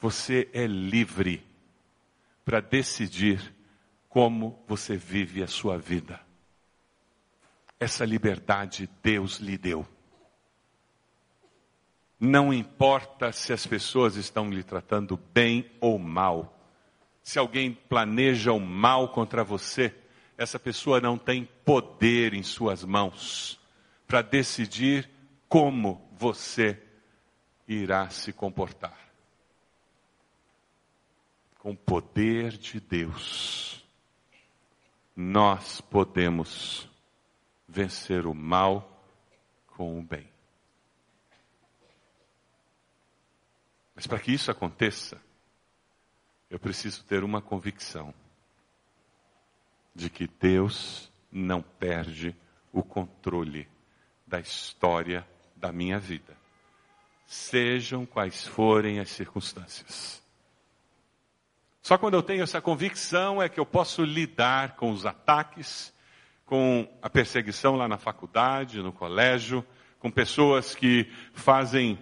Você 0.00 0.50
é 0.52 0.66
livre 0.66 1.46
para 2.44 2.58
decidir 2.58 3.54
como 4.08 4.60
você 4.66 4.96
vive 4.96 5.40
a 5.40 5.46
sua 5.46 5.78
vida. 5.78 6.20
Essa 7.78 8.04
liberdade 8.04 8.90
Deus 9.04 9.38
lhe 9.38 9.56
deu. 9.56 9.86
Não 12.18 12.52
importa 12.52 13.30
se 13.30 13.52
as 13.52 13.64
pessoas 13.68 14.16
estão 14.16 14.50
lhe 14.50 14.64
tratando 14.64 15.16
bem 15.32 15.70
ou 15.80 15.96
mal. 15.96 16.58
Se 17.22 17.38
alguém 17.38 17.72
planeja 17.72 18.52
o 18.52 18.58
mal 18.58 19.10
contra 19.10 19.44
você, 19.44 19.94
essa 20.36 20.58
pessoa 20.58 21.00
não 21.00 21.16
tem 21.16 21.44
poder 21.64 22.34
em 22.34 22.42
suas 22.42 22.84
mãos 22.84 23.58
para 24.06 24.22
decidir 24.22 25.08
como 25.48 26.08
você 26.12 26.82
irá 27.66 28.08
se 28.10 28.32
comportar. 28.32 28.98
Com 31.58 31.70
o 31.70 31.76
poder 31.76 32.52
de 32.58 32.78
Deus, 32.80 33.84
nós 35.16 35.80
podemos 35.80 36.88
vencer 37.66 38.26
o 38.26 38.34
mal 38.34 39.00
com 39.68 39.98
o 39.98 40.02
bem. 40.02 40.28
Mas 43.94 44.06
para 44.06 44.18
que 44.18 44.32
isso 44.32 44.50
aconteça, 44.50 45.20
eu 46.50 46.58
preciso 46.58 47.04
ter 47.04 47.24
uma 47.24 47.40
convicção 47.40 48.12
de 49.94 50.10
que 50.10 50.28
Deus 50.40 51.12
não 51.30 51.62
perde 51.62 52.34
o 52.72 52.82
controle 52.82 53.68
da 54.26 54.40
história 54.40 55.26
da 55.56 55.70
minha 55.70 55.98
vida, 55.98 56.36
sejam 57.26 58.04
quais 58.04 58.46
forem 58.46 58.98
as 58.98 59.10
circunstâncias. 59.10 60.22
Só 61.80 61.98
quando 61.98 62.14
eu 62.14 62.22
tenho 62.22 62.42
essa 62.42 62.60
convicção 62.60 63.42
é 63.42 63.48
que 63.48 63.60
eu 63.60 63.66
posso 63.66 64.02
lidar 64.02 64.76
com 64.76 64.90
os 64.90 65.04
ataques, 65.04 65.92
com 66.46 66.88
a 67.02 67.10
perseguição 67.10 67.76
lá 67.76 67.86
na 67.86 67.98
faculdade, 67.98 68.82
no 68.82 68.92
colégio, 68.92 69.64
com 69.98 70.10
pessoas 70.10 70.74
que 70.74 71.10
fazem 71.32 71.98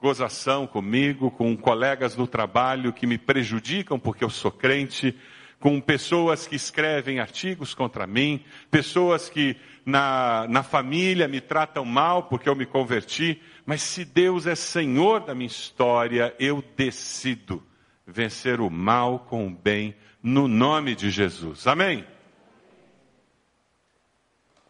gozação 0.00 0.66
comigo, 0.66 1.30
com 1.30 1.56
colegas 1.56 2.16
no 2.16 2.26
trabalho 2.26 2.92
que 2.92 3.06
me 3.06 3.16
prejudicam 3.16 3.98
porque 3.98 4.22
eu 4.22 4.30
sou 4.30 4.50
crente, 4.50 5.18
com 5.64 5.80
pessoas 5.80 6.46
que 6.46 6.54
escrevem 6.54 7.20
artigos 7.20 7.72
contra 7.72 8.06
mim, 8.06 8.44
pessoas 8.70 9.30
que 9.30 9.56
na, 9.82 10.46
na 10.46 10.62
família 10.62 11.26
me 11.26 11.40
tratam 11.40 11.86
mal 11.86 12.24
porque 12.24 12.50
eu 12.50 12.54
me 12.54 12.66
converti, 12.66 13.40
mas 13.64 13.80
se 13.80 14.04
Deus 14.04 14.46
é 14.46 14.54
Senhor 14.54 15.20
da 15.20 15.34
minha 15.34 15.46
história, 15.46 16.36
eu 16.38 16.62
decido 16.76 17.62
vencer 18.06 18.60
o 18.60 18.68
mal 18.68 19.20
com 19.20 19.46
o 19.46 19.50
bem 19.50 19.96
no 20.22 20.46
nome 20.46 20.94
de 20.94 21.10
Jesus. 21.10 21.66
Amém? 21.66 22.06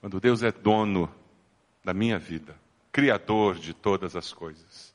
Quando 0.00 0.20
Deus 0.20 0.44
é 0.44 0.52
dono 0.52 1.12
da 1.84 1.92
minha 1.92 2.20
vida, 2.20 2.54
Criador 2.92 3.56
de 3.56 3.74
todas 3.74 4.14
as 4.14 4.32
coisas, 4.32 4.94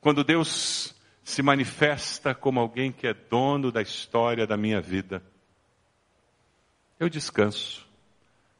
quando 0.00 0.24
Deus 0.24 0.95
se 1.26 1.42
manifesta 1.42 2.36
como 2.36 2.60
alguém 2.60 2.92
que 2.92 3.04
é 3.04 3.12
dono 3.12 3.72
da 3.72 3.82
história 3.82 4.46
da 4.46 4.56
minha 4.56 4.80
vida, 4.80 5.20
eu 7.00 7.08
descanso, 7.08 7.84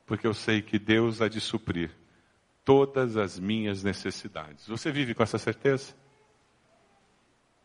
porque 0.05 0.26
eu 0.26 0.35
sei 0.35 0.61
que 0.61 0.76
Deus 0.76 1.22
há 1.22 1.29
de 1.29 1.40
suprir 1.40 1.92
todas 2.64 3.16
as 3.16 3.38
minhas 3.38 3.85
necessidades. 3.85 4.66
Você 4.66 4.90
vive 4.90 5.14
com 5.14 5.22
essa 5.22 5.38
certeza? 5.38 5.94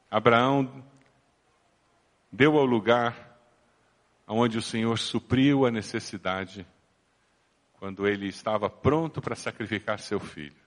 Abraão 0.09 0.85
deu 2.31 2.55
ao 2.59 2.65
lugar 2.65 3.41
onde 4.27 4.59
o 4.59 4.61
Senhor 4.61 4.99
supriu 4.99 5.65
a 5.65 5.71
necessidade 5.71 6.63
quando 7.73 8.07
ele 8.07 8.27
estava 8.27 8.69
pronto 8.69 9.19
para 9.19 9.35
sacrificar 9.35 9.97
seu 9.97 10.19
filho. 10.19 10.61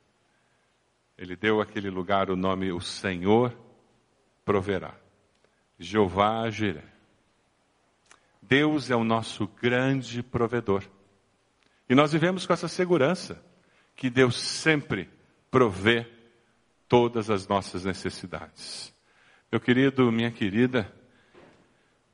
Ele 1.17 1.37
deu 1.37 1.61
àquele 1.61 1.89
lugar 1.89 2.31
o 2.31 2.37
nome 2.37 2.73
o 2.73 2.81
Senhor 2.81 3.64
proverá. 4.45 4.95
Jeová 5.79 6.49
Jireh. 6.51 6.85
Deus 8.41 8.91
é 8.91 8.97
o 8.97 9.05
nosso 9.05 9.47
grande 9.47 10.23
provedor. 10.23 10.85
E 11.89 11.95
nós 11.95 12.13
vivemos 12.13 12.47
com 12.47 12.53
essa 12.53 12.69
segurança 12.69 13.43
que 13.97 14.11
Deus 14.11 14.39
sempre 14.39 15.09
provê 15.51 16.07
todas 16.89 17.31
as 17.31 17.47
nossas 17.49 17.85
necessidades. 17.85 18.95
Meu 19.51 19.61
querido, 19.61 20.11
minha 20.11 20.31
querida, 20.31 20.93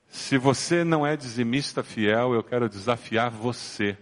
se 0.08 0.36
você 0.36 0.84
não 0.84 1.06
é 1.06 1.16
dizimista 1.16 1.82
fiel, 1.82 2.34
eu 2.34 2.42
quero 2.42 2.68
desafiar 2.68 3.30
você, 3.30 3.96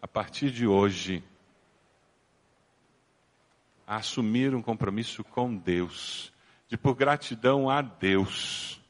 a 0.00 0.08
partir 0.08 0.50
de 0.50 0.66
hoje, 0.66 1.22
a 3.86 3.96
assumir 3.96 4.54
um 4.54 4.62
compromisso 4.62 5.22
com 5.22 5.54
Deus, 5.54 6.32
de 6.70 6.76
por 6.76 6.94
gratidão 6.94 7.68
a 7.68 7.82
Deus, 7.82 8.80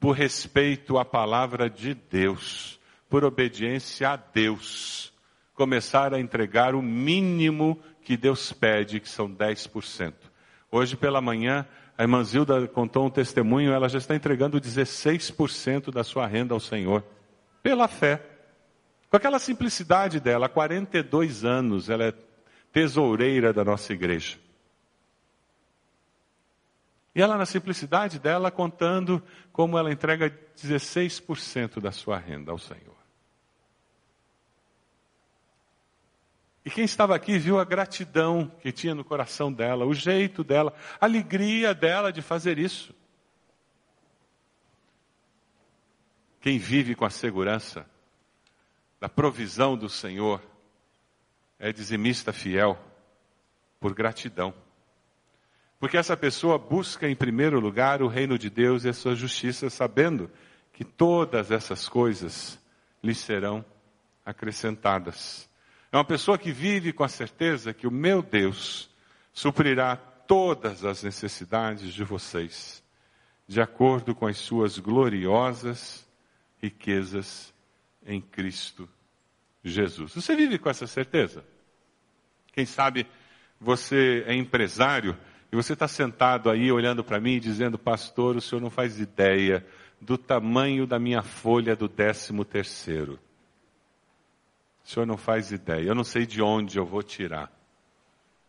por 0.00 0.12
respeito 0.12 0.98
à 0.98 1.04
palavra 1.04 1.68
de 1.68 1.92
Deus, 1.92 2.80
por 3.10 3.24
obediência 3.24 4.08
a 4.08 4.16
Deus, 4.16 5.12
começar 5.52 6.14
a 6.14 6.18
entregar 6.18 6.74
o 6.74 6.80
mínimo 6.80 7.78
que 8.02 8.16
Deus 8.16 8.54
pede, 8.54 8.98
que 8.98 9.08
são 9.08 9.30
10%. 9.30 10.14
Hoje 10.72 10.96
pela 10.96 11.20
manhã, 11.20 11.66
a 11.98 12.02
irmã 12.02 12.24
Zilda 12.24 12.66
contou 12.66 13.04
um 13.04 13.10
testemunho, 13.10 13.70
ela 13.70 13.90
já 13.90 13.98
está 13.98 14.14
entregando 14.14 14.58
16% 14.58 15.92
da 15.92 16.02
sua 16.02 16.26
renda 16.26 16.54
ao 16.54 16.60
Senhor, 16.60 17.04
pela 17.62 17.86
fé. 17.86 18.24
Com 19.10 19.16
aquela 19.18 19.38
simplicidade 19.38 20.20
dela, 20.20 20.46
há 20.46 20.48
42 20.48 21.44
anos, 21.44 21.90
ela 21.90 22.04
é 22.04 22.14
tesoureira 22.72 23.52
da 23.52 23.62
nossa 23.62 23.92
igreja. 23.92 24.38
E 27.14 27.20
ela, 27.20 27.36
na 27.36 27.46
simplicidade 27.46 28.18
dela, 28.18 28.50
contando 28.50 29.22
como 29.52 29.76
ela 29.76 29.92
entrega 29.92 30.30
16% 30.56 31.80
da 31.80 31.90
sua 31.90 32.18
renda 32.18 32.52
ao 32.52 32.58
Senhor. 32.58 33.00
E 36.64 36.70
quem 36.70 36.84
estava 36.84 37.16
aqui 37.16 37.38
viu 37.38 37.58
a 37.58 37.64
gratidão 37.64 38.46
que 38.60 38.70
tinha 38.70 38.94
no 38.94 39.04
coração 39.04 39.52
dela, 39.52 39.86
o 39.86 39.94
jeito 39.94 40.44
dela, 40.44 40.74
a 41.00 41.06
alegria 41.06 41.74
dela 41.74 42.12
de 42.12 42.22
fazer 42.22 42.58
isso. 42.58 42.94
Quem 46.40 46.58
vive 46.58 46.94
com 46.94 47.04
a 47.04 47.10
segurança 47.10 47.86
da 49.00 49.08
provisão 49.08 49.76
do 49.76 49.88
Senhor 49.88 50.42
é 51.58 51.72
dizimista 51.72 52.32
fiel 52.32 52.78
por 53.78 53.94
gratidão. 53.94 54.54
Porque 55.80 55.96
essa 55.96 56.14
pessoa 56.14 56.58
busca 56.58 57.08
em 57.08 57.16
primeiro 57.16 57.58
lugar 57.58 58.02
o 58.02 58.06
reino 58.06 58.38
de 58.38 58.50
Deus 58.50 58.84
e 58.84 58.90
a 58.90 58.92
sua 58.92 59.14
justiça, 59.14 59.70
sabendo 59.70 60.30
que 60.74 60.84
todas 60.84 61.50
essas 61.50 61.88
coisas 61.88 62.60
lhe 63.02 63.14
serão 63.14 63.64
acrescentadas. 64.24 65.48
É 65.90 65.96
uma 65.96 66.04
pessoa 66.04 66.36
que 66.36 66.52
vive 66.52 66.92
com 66.92 67.02
a 67.02 67.08
certeza 67.08 67.72
que 67.72 67.86
o 67.86 67.90
meu 67.90 68.22
Deus 68.22 68.90
suprirá 69.32 69.96
todas 69.96 70.84
as 70.84 71.02
necessidades 71.02 71.94
de 71.94 72.04
vocês, 72.04 72.84
de 73.48 73.60
acordo 73.60 74.14
com 74.14 74.26
as 74.26 74.36
suas 74.36 74.78
gloriosas 74.78 76.06
riquezas 76.62 77.54
em 78.04 78.20
Cristo 78.20 78.86
Jesus. 79.64 80.14
Você 80.14 80.36
vive 80.36 80.58
com 80.58 80.68
essa 80.68 80.86
certeza? 80.86 81.42
Quem 82.52 82.66
sabe 82.66 83.06
você 83.58 84.24
é 84.26 84.34
empresário 84.34 85.16
e 85.52 85.56
você 85.56 85.72
está 85.72 85.88
sentado 85.88 86.48
aí 86.48 86.70
olhando 86.70 87.02
para 87.02 87.20
mim 87.20 87.32
e 87.32 87.40
dizendo, 87.40 87.76
pastor, 87.76 88.36
o 88.36 88.40
senhor 88.40 88.60
não 88.60 88.70
faz 88.70 89.00
ideia 89.00 89.66
do 90.00 90.16
tamanho 90.16 90.86
da 90.86 90.98
minha 90.98 91.22
folha 91.22 91.74
do 91.74 91.88
décimo 91.88 92.44
terceiro. 92.44 93.18
O 94.84 94.88
senhor 94.88 95.06
não 95.06 95.16
faz 95.16 95.50
ideia. 95.50 95.88
Eu 95.88 95.94
não 95.94 96.04
sei 96.04 96.24
de 96.24 96.40
onde 96.40 96.78
eu 96.78 96.86
vou 96.86 97.02
tirar. 97.02 97.52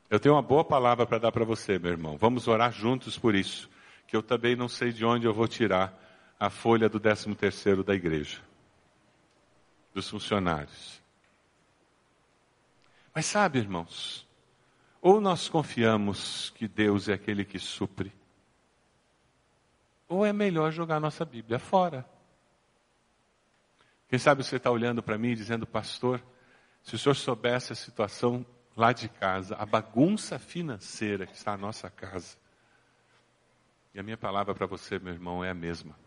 Eu 0.09 0.19
tenho 0.19 0.35
uma 0.35 0.41
boa 0.41 0.63
palavra 0.63 1.05
para 1.05 1.17
dar 1.17 1.31
para 1.31 1.43
você, 1.43 1.79
meu 1.79 1.91
irmão. 1.91 2.17
Vamos 2.17 2.47
orar 2.47 2.71
juntos 2.71 3.17
por 3.17 3.33
isso. 3.33 3.69
Que 4.05 4.15
eu 4.15 4.21
também 4.21 4.55
não 4.55 4.67
sei 4.67 4.91
de 4.91 5.03
onde 5.03 5.25
eu 5.25 5.33
vou 5.33 5.47
tirar 5.47 5.97
a 6.39 6.49
folha 6.49 6.87
do 6.87 6.99
décimo 6.99 7.35
terceiro 7.35 7.83
da 7.83 7.95
igreja. 7.95 8.39
Dos 9.93 10.07
funcionários. 10.09 11.01
Mas 13.13 13.25
sabe, 13.25 13.59
irmãos, 13.59 14.27
ou 15.01 15.19
nós 15.19 15.49
confiamos 15.49 16.51
que 16.51 16.67
Deus 16.67 17.09
é 17.09 17.13
aquele 17.13 17.43
que 17.43 17.57
supre, 17.57 18.13
ou 20.07 20.25
é 20.25 20.31
melhor 20.31 20.71
jogar 20.71 20.99
nossa 20.99 21.25
Bíblia 21.25 21.57
fora. 21.57 22.05
Quem 24.07 24.19
sabe 24.19 24.43
você 24.43 24.57
está 24.57 24.69
olhando 24.69 25.01
para 25.01 25.17
mim 25.17 25.33
dizendo, 25.33 25.65
pastor, 25.65 26.21
se 26.83 26.95
o 26.95 26.99
senhor 26.99 27.15
soubesse 27.15 27.71
a 27.71 27.75
situação 27.75 28.45
lá 28.75 28.91
de 28.91 29.07
casa, 29.07 29.55
a 29.55 29.65
bagunça 29.65 30.37
financeira 30.37 31.25
que 31.25 31.33
está 31.33 31.51
na 31.51 31.57
nossa 31.57 31.89
casa. 31.89 32.37
E 33.93 33.99
a 33.99 34.03
minha 34.03 34.17
palavra 34.17 34.53
para 34.53 34.65
você, 34.65 34.99
meu 34.99 35.13
irmão, 35.13 35.43
é 35.43 35.49
a 35.49 35.53
mesma. 35.53 35.97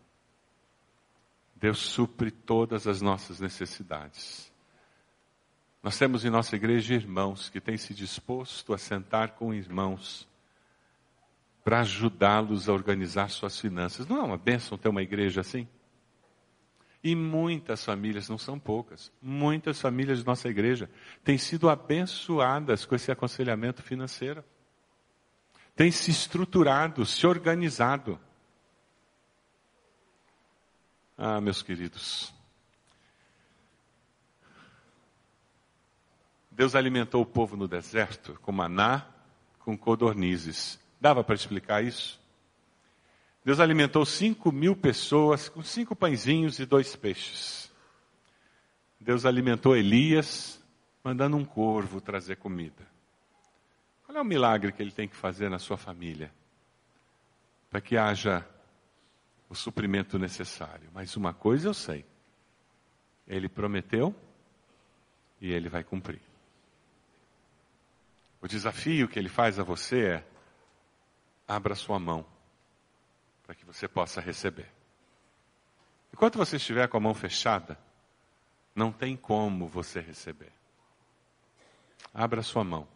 Deus 1.55 1.79
supre 1.79 2.31
todas 2.31 2.87
as 2.87 3.01
nossas 3.01 3.39
necessidades. 3.39 4.51
Nós 5.85 5.99
temos 5.99 6.25
em 6.25 6.31
nossa 6.31 6.55
igreja 6.55 6.95
irmãos 6.95 7.47
que 7.47 7.61
têm 7.61 7.77
se 7.77 7.93
disposto 7.93 8.73
a 8.73 8.77
sentar 8.79 9.33
com 9.33 9.53
irmãos 9.53 10.27
para 11.63 11.81
ajudá-los 11.81 12.67
a 12.67 12.73
organizar 12.73 13.29
suas 13.29 13.59
finanças. 13.59 14.07
Não 14.07 14.17
é 14.17 14.23
uma 14.23 14.35
bênção 14.35 14.79
ter 14.79 14.89
uma 14.89 15.03
igreja 15.03 15.41
assim? 15.41 15.67
E 17.03 17.15
muitas 17.15 17.85
famílias, 17.85 18.27
não 18.27 18.39
são 18.39 18.57
poucas, 18.57 19.11
muitas 19.21 19.79
famílias 19.79 20.17
de 20.17 20.25
nossa 20.25 20.49
igreja 20.49 20.89
têm 21.23 21.37
sido 21.37 21.69
abençoadas 21.69 22.83
com 22.83 22.95
esse 22.95 23.11
aconselhamento 23.11 23.83
financeiro. 23.83 24.43
Têm 25.75 25.91
se 25.91 26.09
estruturado, 26.09 27.05
se 27.05 27.27
organizado. 27.27 28.19
Ah, 31.15 31.39
meus 31.39 31.61
queridos, 31.61 32.34
Deus 36.55 36.73
alimentou 36.73 37.21
o 37.21 37.25
povo 37.25 37.57
no 37.57 37.67
deserto 37.67 38.39
com 38.41 38.51
maná, 38.53 39.05
com 39.59 39.77
codornizes. 39.77 40.79
Dava 41.01 41.21
para 41.21 41.35
explicar 41.35 41.83
isso? 41.83 42.17
Deus 43.43 43.59
alimentou 43.59 44.05
cinco 44.05 44.53
mil 44.53 44.73
pessoas 44.73 45.49
com 45.49 45.61
cinco 45.61 45.93
pãezinhos 45.93 46.57
e 46.57 46.65
dois 46.65 46.95
peixes. 46.95 47.69
Deus 48.97 49.25
alimentou 49.25 49.75
Elias, 49.75 50.63
mandando 51.03 51.35
um 51.35 51.43
corvo 51.43 51.99
trazer 51.99 52.37
comida. 52.37 52.87
Qual 54.05 54.17
é 54.17 54.21
o 54.21 54.25
milagre 54.25 54.71
que 54.71 54.81
ele 54.81 54.91
tem 54.91 55.09
que 55.09 55.15
fazer 55.15 55.49
na 55.49 55.59
sua 55.59 55.75
família? 55.75 56.31
Para 57.69 57.81
que 57.81 57.97
haja 57.97 58.47
o 59.49 59.55
suprimento 59.55 60.17
necessário. 60.17 60.89
Mas 60.93 61.17
uma 61.17 61.33
coisa 61.33 61.67
eu 61.67 61.73
sei: 61.73 62.05
ele 63.27 63.49
prometeu 63.49 64.15
e 65.41 65.51
ele 65.51 65.67
vai 65.67 65.83
cumprir. 65.83 66.21
O 68.45 68.47
desafio 68.47 69.07
que 69.07 69.17
ele 69.17 69.27
faz 69.27 69.57
a 69.57 69.63
você 69.63 70.05
é: 70.05 70.23
abra 71.47 71.73
sua 71.73 71.97
mão 71.97 72.23
para 73.43 73.55
que 73.55 73.65
você 73.65 73.87
possa 73.87 74.21
receber. 74.21 74.71
Enquanto 76.13 76.37
você 76.37 76.57
estiver 76.57 76.87
com 76.87 76.95
a 76.95 76.99
mão 76.99 77.15
fechada, 77.15 77.75
não 78.75 78.91
tem 78.91 79.17
como 79.17 79.67
você 79.67 79.99
receber. 79.99 80.51
Abra 82.13 82.43
sua 82.43 82.63
mão 82.63 82.87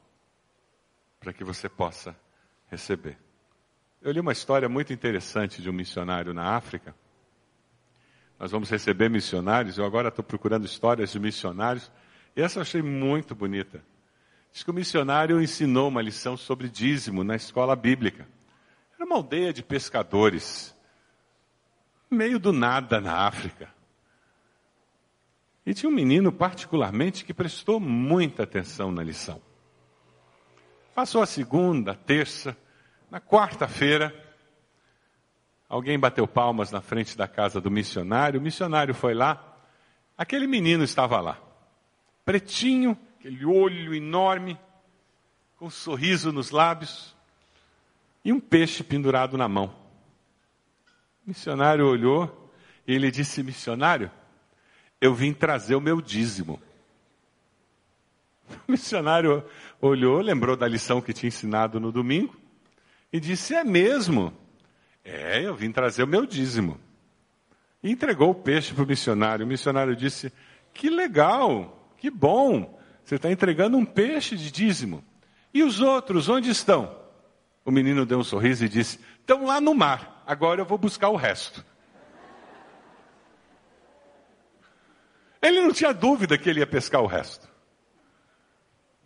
para 1.20 1.34
que 1.34 1.44
você 1.44 1.68
possa 1.68 2.16
receber. 2.70 3.18
Eu 4.04 4.12
li 4.12 4.20
uma 4.20 4.34
história 4.34 4.70
muito 4.70 4.94
interessante 4.94 5.64
de 5.64 5.70
um 5.72 5.74
missionário 5.74 6.32
na 6.32 6.56
África. 6.56 6.94
Nós 8.38 8.52
vamos 8.52 8.70
receber 8.70 9.10
missionários, 9.10 9.80
eu 9.80 9.84
agora 9.84 10.10
estou 10.10 10.24
procurando 10.24 10.68
histórias 10.68 11.12
de 11.12 11.20
missionários, 11.20 11.92
e 12.36 12.42
essa 12.44 12.60
eu 12.60 12.62
achei 12.62 12.84
muito 12.84 13.34
bonita. 13.34 13.84
Diz 14.52 14.64
que 14.64 14.72
o 14.72 14.74
missionário 14.74 15.42
ensinou 15.42 15.88
uma 15.88 16.02
lição 16.02 16.36
sobre 16.36 16.70
dízimo 16.70 17.24
na 17.24 17.36
escola 17.36 17.76
bíblica. 17.76 18.28
Era 18.96 19.06
uma 19.06 19.16
aldeia 19.16 19.54
de 19.54 19.64
pescadores, 19.64 20.76
meio 22.10 22.40
do 22.40 22.52
nada 22.52 23.00
na 23.00 23.28
África. 23.28 23.70
E 25.66 25.74
tinha 25.74 25.90
um 25.90 25.94
menino, 25.94 26.32
particularmente, 26.32 27.24
que 27.24 27.34
prestou 27.34 27.80
muita 27.80 28.44
atenção 28.44 28.92
na 28.92 29.04
lição. 29.04 29.42
Passou 30.96 31.22
a 31.22 31.26
segunda, 31.26 31.92
a 31.92 31.96
terça, 31.96 32.58
na 33.10 33.22
quarta-feira, 33.22 34.14
alguém 35.70 35.98
bateu 36.00 36.28
palmas 36.28 36.72
na 36.72 36.82
frente 36.82 37.16
da 37.16 37.28
casa 37.28 37.62
do 37.62 37.70
missionário, 37.70 38.40
o 38.40 38.44
missionário 38.44 38.94
foi 38.94 39.14
lá, 39.14 39.58
aquele 40.18 40.48
menino 40.48 40.84
estava 40.84 41.22
lá, 41.22 41.40
pretinho, 42.26 42.98
aquele 43.20 43.46
olho 43.46 43.94
enorme, 43.94 44.58
com 45.58 45.66
um 45.66 45.70
sorriso 45.70 46.32
nos 46.32 46.52
lábios 46.52 47.14
e 48.24 48.32
um 48.32 48.40
peixe 48.40 48.82
pendurado 48.82 49.38
na 49.38 49.48
mão. 49.48 49.76
O 51.26 51.30
missionário 51.30 51.86
olhou 51.86 52.50
e 52.88 52.94
ele 52.94 53.12
disse: 53.12 53.44
Missionário, 53.44 54.10
eu 55.02 55.14
vim 55.14 55.34
trazer 55.34 55.76
o 55.76 55.82
meu 55.82 56.02
dízimo. 56.02 56.62
O 58.68 58.72
missionário 58.72 59.46
olhou, 59.82 60.22
lembrou 60.22 60.56
da 60.56 60.68
lição 60.68 61.02
que 61.02 61.14
tinha 61.14 61.28
ensinado 61.28 61.78
no 61.78 61.92
domingo 61.92 62.36
e 63.12 63.20
disse: 63.20 63.54
É 63.54 63.66
mesmo? 63.66 64.34
É, 65.04 65.46
eu 65.46 65.54
vim 65.54 65.72
trazer 65.74 66.04
o 66.04 66.08
meu 66.08 66.26
dízimo. 66.26 66.80
E 67.84 67.92
entregou 67.92 68.32
o 68.32 68.36
peixe 68.36 68.74
para 68.74 68.84
o 68.84 68.88
missionário. 68.88 69.46
O 69.46 69.50
missionário 69.50 69.94
disse: 69.94 70.32
Que 70.74 70.90
legal, 70.90 71.94
que 71.98 72.10
bom. 72.10 72.79
Você 73.10 73.16
está 73.16 73.32
entregando 73.32 73.76
um 73.76 73.84
peixe 73.84 74.38
de 74.38 74.52
dízimo. 74.52 75.04
E 75.52 75.64
os 75.64 75.82
outros, 75.82 76.30
onde 76.30 76.52
estão? 76.52 76.96
O 77.66 77.72
menino 77.72 78.06
deu 78.06 78.20
um 78.20 78.24
sorriso 78.24 78.64
e 78.64 78.70
disse: 78.70 79.00
Estão 79.20 79.48
lá 79.48 79.60
no 79.60 79.74
mar, 79.74 80.22
agora 80.28 80.62
eu 80.62 80.66
vou 80.66 80.78
buscar 80.78 81.10
o 81.10 81.16
resto. 81.16 81.66
Ele 85.42 85.60
não 85.60 85.74
tinha 85.74 85.92
dúvida 85.92 86.38
que 86.38 86.48
ele 86.48 86.60
ia 86.60 86.68
pescar 86.68 87.02
o 87.02 87.08
resto. 87.08 87.50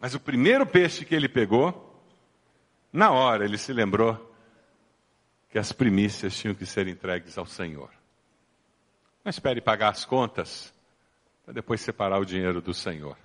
Mas 0.01 0.13
o 0.13 0.19
primeiro 0.19 0.65
peixe 0.65 1.05
que 1.05 1.15
ele 1.15 1.29
pegou, 1.29 2.05
na 2.91 3.09
hora 3.09 3.45
ele 3.45 3.57
se 3.57 3.71
lembrou 3.71 4.35
que 5.49 5.57
as 5.57 5.71
primícias 5.71 6.35
tinham 6.35 6.53
que 6.53 6.65
ser 6.65 6.89
entregues 6.89 7.37
ao 7.37 7.45
Senhor. 7.45 7.89
Não 9.23 9.29
espere 9.29 9.61
pagar 9.61 9.91
as 9.91 10.03
contas 10.03 10.73
para 11.45 11.53
depois 11.53 11.79
separar 11.79 12.19
o 12.19 12.25
dinheiro 12.25 12.61
do 12.61 12.73
Senhor. 12.73 13.15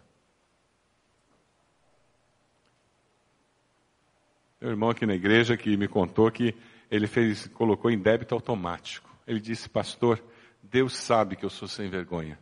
Meu 4.61 4.71
irmão 4.71 4.91
aqui 4.91 5.07
na 5.07 5.15
igreja 5.15 5.57
que 5.57 5.77
me 5.77 5.87
contou 5.87 6.31
que 6.33 6.55
ele 6.91 7.07
fez, 7.07 7.47
colocou 7.49 7.91
em 7.91 7.99
débito 7.99 8.35
automático. 8.35 9.09
Ele 9.27 9.41
disse, 9.41 9.69
pastor, 9.69 10.23
Deus 10.63 10.97
sabe 10.97 11.37
que 11.37 11.45
eu 11.45 11.51
sou 11.51 11.69
sem 11.69 11.89
vergonha. 11.89 12.39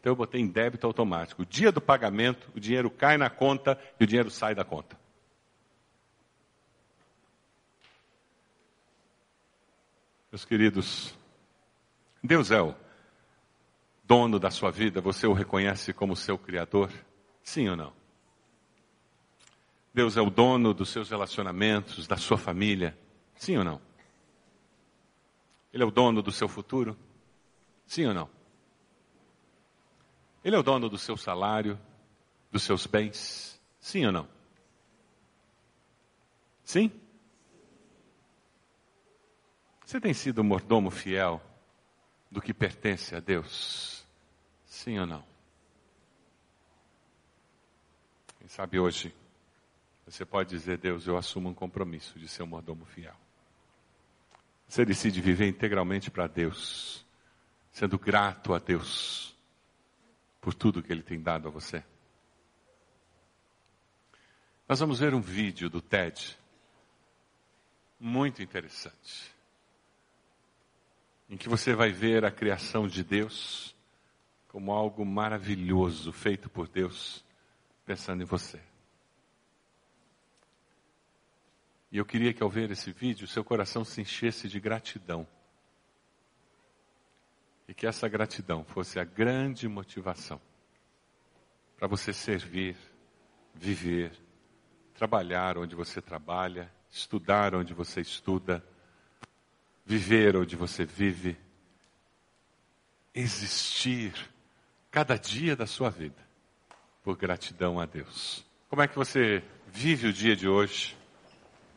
Então 0.00 0.12
eu 0.12 0.16
botei 0.16 0.40
em 0.40 0.48
débito 0.48 0.86
automático. 0.86 1.42
O 1.42 1.46
dia 1.46 1.70
do 1.70 1.80
pagamento, 1.80 2.50
o 2.54 2.58
dinheiro 2.58 2.90
cai 2.90 3.16
na 3.16 3.30
conta 3.30 3.78
e 4.00 4.04
o 4.04 4.06
dinheiro 4.06 4.30
sai 4.30 4.54
da 4.54 4.64
conta. 4.64 4.98
Meus 10.32 10.44
queridos, 10.44 11.14
Deus 12.22 12.50
é 12.50 12.62
o 12.62 12.74
dono 14.04 14.38
da 14.38 14.50
sua 14.50 14.70
vida, 14.70 15.00
você 15.00 15.26
o 15.26 15.32
reconhece 15.32 15.92
como 15.92 16.16
seu 16.16 16.38
criador? 16.38 16.90
Sim 17.42 17.68
ou 17.68 17.76
não? 17.76 17.99
Deus 19.92 20.16
é 20.16 20.20
o 20.20 20.30
dono 20.30 20.72
dos 20.72 20.88
seus 20.90 21.10
relacionamentos, 21.10 22.06
da 22.06 22.16
sua 22.16 22.38
família? 22.38 22.96
Sim 23.34 23.56
ou 23.56 23.64
não? 23.64 23.80
Ele 25.72 25.82
é 25.82 25.86
o 25.86 25.90
dono 25.90 26.22
do 26.22 26.30
seu 26.30 26.48
futuro? 26.48 26.96
Sim 27.86 28.06
ou 28.06 28.14
não? 28.14 28.30
Ele 30.44 30.54
é 30.54 30.58
o 30.58 30.62
dono 30.62 30.88
do 30.88 30.96
seu 30.96 31.16
salário, 31.16 31.78
dos 32.50 32.62
seus 32.62 32.86
bens? 32.86 33.60
Sim 33.80 34.06
ou 34.06 34.12
não? 34.12 34.28
Sim? 36.64 36.92
Você 39.84 40.00
tem 40.00 40.14
sido 40.14 40.44
mordomo 40.44 40.88
fiel 40.88 41.42
do 42.30 42.40
que 42.40 42.54
pertence 42.54 43.14
a 43.16 43.18
Deus? 43.20 44.06
Sim 44.66 45.00
ou 45.00 45.06
não? 45.06 45.24
Quem 48.38 48.46
sabe 48.46 48.78
hoje 48.78 49.12
você 50.10 50.24
pode 50.24 50.50
dizer, 50.50 50.78
Deus, 50.78 51.06
eu 51.06 51.16
assumo 51.16 51.48
um 51.48 51.54
compromisso 51.54 52.18
de 52.18 52.26
ser 52.26 52.42
um 52.42 52.46
mordomo 52.46 52.84
fiel. 52.84 53.14
Você 54.66 54.84
decide 54.84 55.20
viver 55.20 55.48
integralmente 55.48 56.10
para 56.10 56.26
Deus, 56.26 57.06
sendo 57.70 57.98
grato 57.98 58.52
a 58.54 58.58
Deus 58.58 59.36
por 60.40 60.54
tudo 60.54 60.82
que 60.82 60.92
Ele 60.92 61.02
tem 61.02 61.20
dado 61.20 61.48
a 61.48 61.50
você. 61.50 61.84
Nós 64.68 64.80
vamos 64.80 65.00
ver 65.00 65.14
um 65.14 65.20
vídeo 65.20 65.68
do 65.68 65.80
TED 65.80 66.38
muito 67.98 68.42
interessante 68.42 69.34
em 71.28 71.36
que 71.36 71.48
você 71.48 71.74
vai 71.74 71.92
ver 71.92 72.24
a 72.24 72.30
criação 72.30 72.88
de 72.88 73.04
Deus 73.04 73.76
como 74.48 74.72
algo 74.72 75.04
maravilhoso 75.04 76.12
feito 76.12 76.50
por 76.50 76.66
Deus, 76.66 77.24
pensando 77.86 78.22
em 78.22 78.26
você. 78.26 78.69
E 81.90 81.98
eu 81.98 82.04
queria 82.04 82.32
que 82.32 82.42
ao 82.42 82.48
ver 82.48 82.70
esse 82.70 82.92
vídeo, 82.92 83.26
seu 83.26 83.42
coração 83.42 83.84
se 83.84 84.00
enchesse 84.00 84.48
de 84.48 84.60
gratidão. 84.60 85.26
E 87.66 87.74
que 87.74 87.86
essa 87.86 88.08
gratidão 88.08 88.64
fosse 88.64 88.98
a 88.98 89.04
grande 89.04 89.68
motivação 89.68 90.40
para 91.76 91.88
você 91.88 92.12
servir, 92.12 92.76
viver, 93.54 94.12
trabalhar 94.94 95.56
onde 95.56 95.74
você 95.74 96.02
trabalha, 96.02 96.70
estudar 96.90 97.54
onde 97.54 97.72
você 97.72 98.00
estuda, 98.00 98.62
viver 99.84 100.36
onde 100.36 100.56
você 100.56 100.84
vive, 100.84 101.38
existir 103.14 104.12
cada 104.90 105.16
dia 105.16 105.56
da 105.56 105.66
sua 105.66 105.90
vida 105.90 106.22
por 107.02 107.16
gratidão 107.16 107.80
a 107.80 107.86
Deus. 107.86 108.44
Como 108.68 108.82
é 108.82 108.86
que 108.86 108.96
você 108.96 109.42
vive 109.66 110.08
o 110.08 110.12
dia 110.12 110.36
de 110.36 110.46
hoje? 110.46 110.99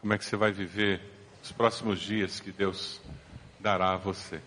Como 0.04 0.12
é 0.12 0.18
que 0.18 0.26
você 0.26 0.36
vai 0.36 0.52
viver 0.52 1.00
os 1.42 1.54
próximos 1.54 2.02
dias 2.02 2.42
que 2.42 2.52
Deus 2.52 3.00
dará 3.58 3.94
a 3.94 3.96
você? 3.96 4.42